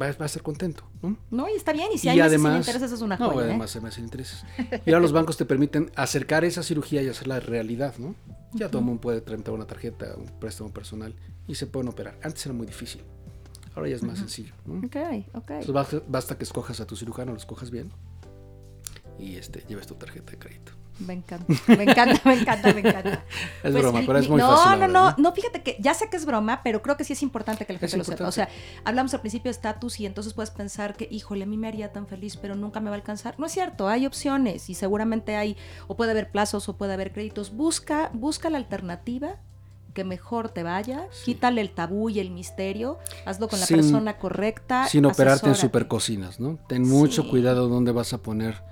[0.00, 1.16] va, a estar contento, ¿no?
[1.30, 3.30] No, y está bien, y si Y hay meses además- sin intereses es una No,
[3.30, 3.50] joya, ¿eh?
[3.50, 4.44] además se me hacen intereses.
[4.86, 8.14] Y ahora los bancos te permiten acercar esa cirugía y hacerla realidad, ¿no?
[8.52, 11.14] Ya todo el mundo puede tramitar una tarjeta, un préstamo personal
[11.46, 12.18] y se pueden operar.
[12.22, 13.02] Antes era muy difícil.
[13.76, 14.52] Ahora ya es más sencillo.
[14.66, 14.78] ¿no?
[14.86, 14.96] Ok,
[15.34, 15.50] ok.
[15.50, 17.90] Entonces basta, basta que escojas a tu cirujano, lo escojas bien
[19.18, 20.72] y este, lleves tu tarjeta de crédito.
[21.06, 23.10] Me encanta, me encanta, me encanta, me encanta.
[23.64, 24.72] Es Pues, broma, mi- pero es muy no, fácil.
[24.72, 27.14] No, verdad, no, no, fíjate que ya sé que es broma, pero creo que sí
[27.14, 28.28] es importante que la gente lo sepa.
[28.28, 28.48] O sea,
[28.84, 31.90] hablamos al principio de estatus y entonces puedes pensar que, híjole, a mí me haría
[31.92, 33.34] tan feliz, pero nunca me va a alcanzar.
[33.38, 35.56] No es cierto, hay opciones y seguramente hay,
[35.88, 37.56] o puede haber plazos o puede haber créditos.
[37.56, 39.36] Busca, busca la alternativa
[39.94, 41.24] que mejor te vaya, Sí.
[41.34, 44.86] quítale el tabú y el misterio, hazlo con la Sin- persona correcta.
[44.86, 45.60] Sin operarte en asesórate.
[45.60, 46.58] supercocinas, ¿no?
[46.68, 47.28] Ten mucho Sí.
[47.30, 48.62] cuidado dónde vas a poner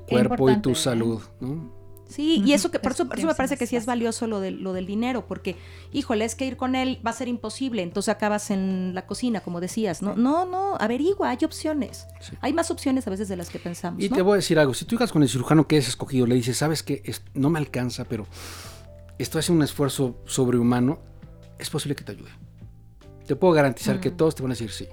[0.00, 0.74] tu cuerpo y tu ¿eh?
[0.74, 1.84] salud, ¿no?
[2.06, 3.86] Sí, y eso que por es- eso, por eso tienes me parece que sí es
[3.86, 5.56] valioso lo del, lo del dinero, porque,
[5.92, 9.40] híjole, es que ir con él va a ser imposible, entonces acabas en la cocina,
[9.40, 10.14] como decías, ¿no?
[10.14, 12.06] No, no, averigua, hay opciones.
[12.20, 12.36] Sí.
[12.42, 14.02] Hay más opciones a veces de las que pensamos.
[14.02, 14.16] Y ¿no?
[14.16, 16.34] te voy a decir algo, si tú llegas con el cirujano que es escogido, le
[16.34, 18.26] dices, sabes que no me alcanza, pero
[19.18, 20.98] estoy haciendo un esfuerzo sobrehumano,
[21.58, 22.30] es posible que te ayude.
[23.26, 24.16] Te puedo garantizar que Mm.
[24.18, 24.86] todos te van a decir sí,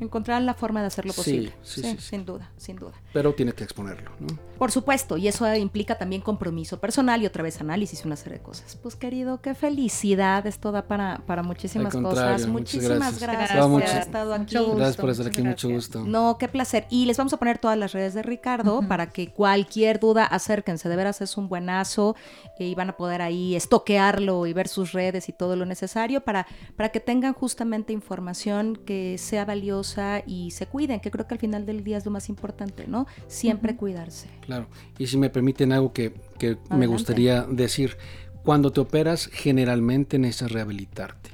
[0.00, 1.52] Encontrar la forma de hacerlo posible.
[1.62, 2.02] sí, Sí, sí, sí.
[2.10, 2.92] sin duda, sin duda.
[3.12, 4.26] pero tienes que exponerlo, ¿no?
[4.58, 8.38] Por supuesto, y eso implica también compromiso personal y otra vez análisis y una serie
[8.38, 8.76] de cosas.
[8.82, 12.46] Pues querido, qué felicidad, esto da para, para muchísimas cosas.
[12.48, 13.50] Muchísimas gracias.
[13.50, 14.42] gracias, Mucho- haber estado aquí.
[14.42, 14.76] mucho gusto.
[14.76, 16.04] Gracias por estar aquí, mucho gusto.
[16.04, 16.86] No, qué placer.
[16.90, 20.88] Y les vamos a poner todas las redes de Ricardo para que cualquier duda acérquense.
[20.88, 22.16] De veras es un buenazo
[22.58, 26.22] eh, y van a poder ahí estoquearlo y ver sus redes y todo lo necesario
[26.24, 29.83] para, para que tengan justamente información que sea valiosa
[30.26, 33.06] y se cuiden, que creo que al final del día es lo más importante, ¿no?
[33.26, 34.28] Siempre cuidarse.
[34.40, 34.66] Claro.
[34.98, 37.96] Y si me permiten algo que, que me gustaría decir,
[38.42, 41.30] cuando te operas generalmente necesitas rehabilitarte.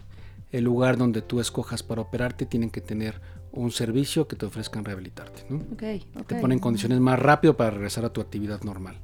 [0.53, 3.20] El lugar donde tú escojas para operarte tienen que tener
[3.53, 5.57] un servicio que te ofrezcan rehabilitarte, ¿no?
[5.72, 5.82] Ok,
[6.20, 6.26] ok.
[6.26, 8.96] Te ponen condiciones más rápido para regresar a tu actividad normal.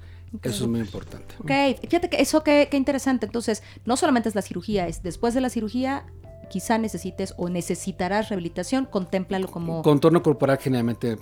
[0.42, 1.34] Eso es muy importante.
[1.38, 3.26] Ok, fíjate que eso qué, qué interesante.
[3.26, 6.04] Entonces, no solamente es la cirugía, es después de la cirugía,
[6.48, 9.82] quizá necesites o necesitarás rehabilitación, contémplalo como...
[9.82, 11.18] Contorno corporal generalmente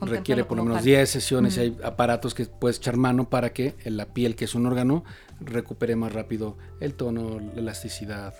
[0.00, 0.84] requiere por lo menos tal.
[0.84, 4.54] 10 sesiones y hay aparatos que puedes echar mano para que la piel, que es
[4.54, 5.04] un órgano,
[5.40, 8.34] recupere más rápido el tono, la elasticidad,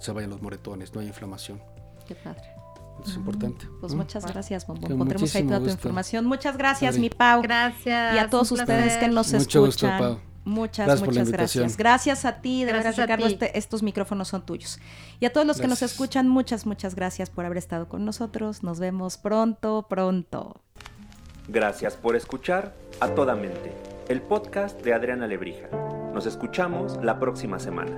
[0.00, 1.60] se vayan los moretones, no hay inflamación.
[2.06, 2.42] Qué padre.
[3.06, 3.66] Es importante.
[3.80, 4.02] Pues ¿no?
[4.02, 4.98] muchas gracias, Bombón.
[4.98, 6.26] Pondremos ahí toda tu información.
[6.26, 7.40] Muchas gracias, mi Pau.
[7.42, 8.14] Gracias.
[8.14, 9.00] Y a todos ustedes placer.
[9.00, 9.98] que nos Mucho gusto, escuchan.
[9.98, 10.29] Pau.
[10.44, 11.76] Muchas, gracias muchas gracias.
[11.76, 14.78] Gracias a ti, de gracias verdad, Ricardo, este, estos micrófonos son tuyos.
[15.20, 18.62] Y a todos los que nos escuchan, muchas, muchas gracias por haber estado con nosotros.
[18.62, 20.62] Nos vemos pronto, pronto.
[21.48, 23.72] Gracias por escuchar a toda mente,
[24.08, 25.68] el podcast de Adriana Lebrija.
[26.14, 27.92] Nos escuchamos la próxima semana.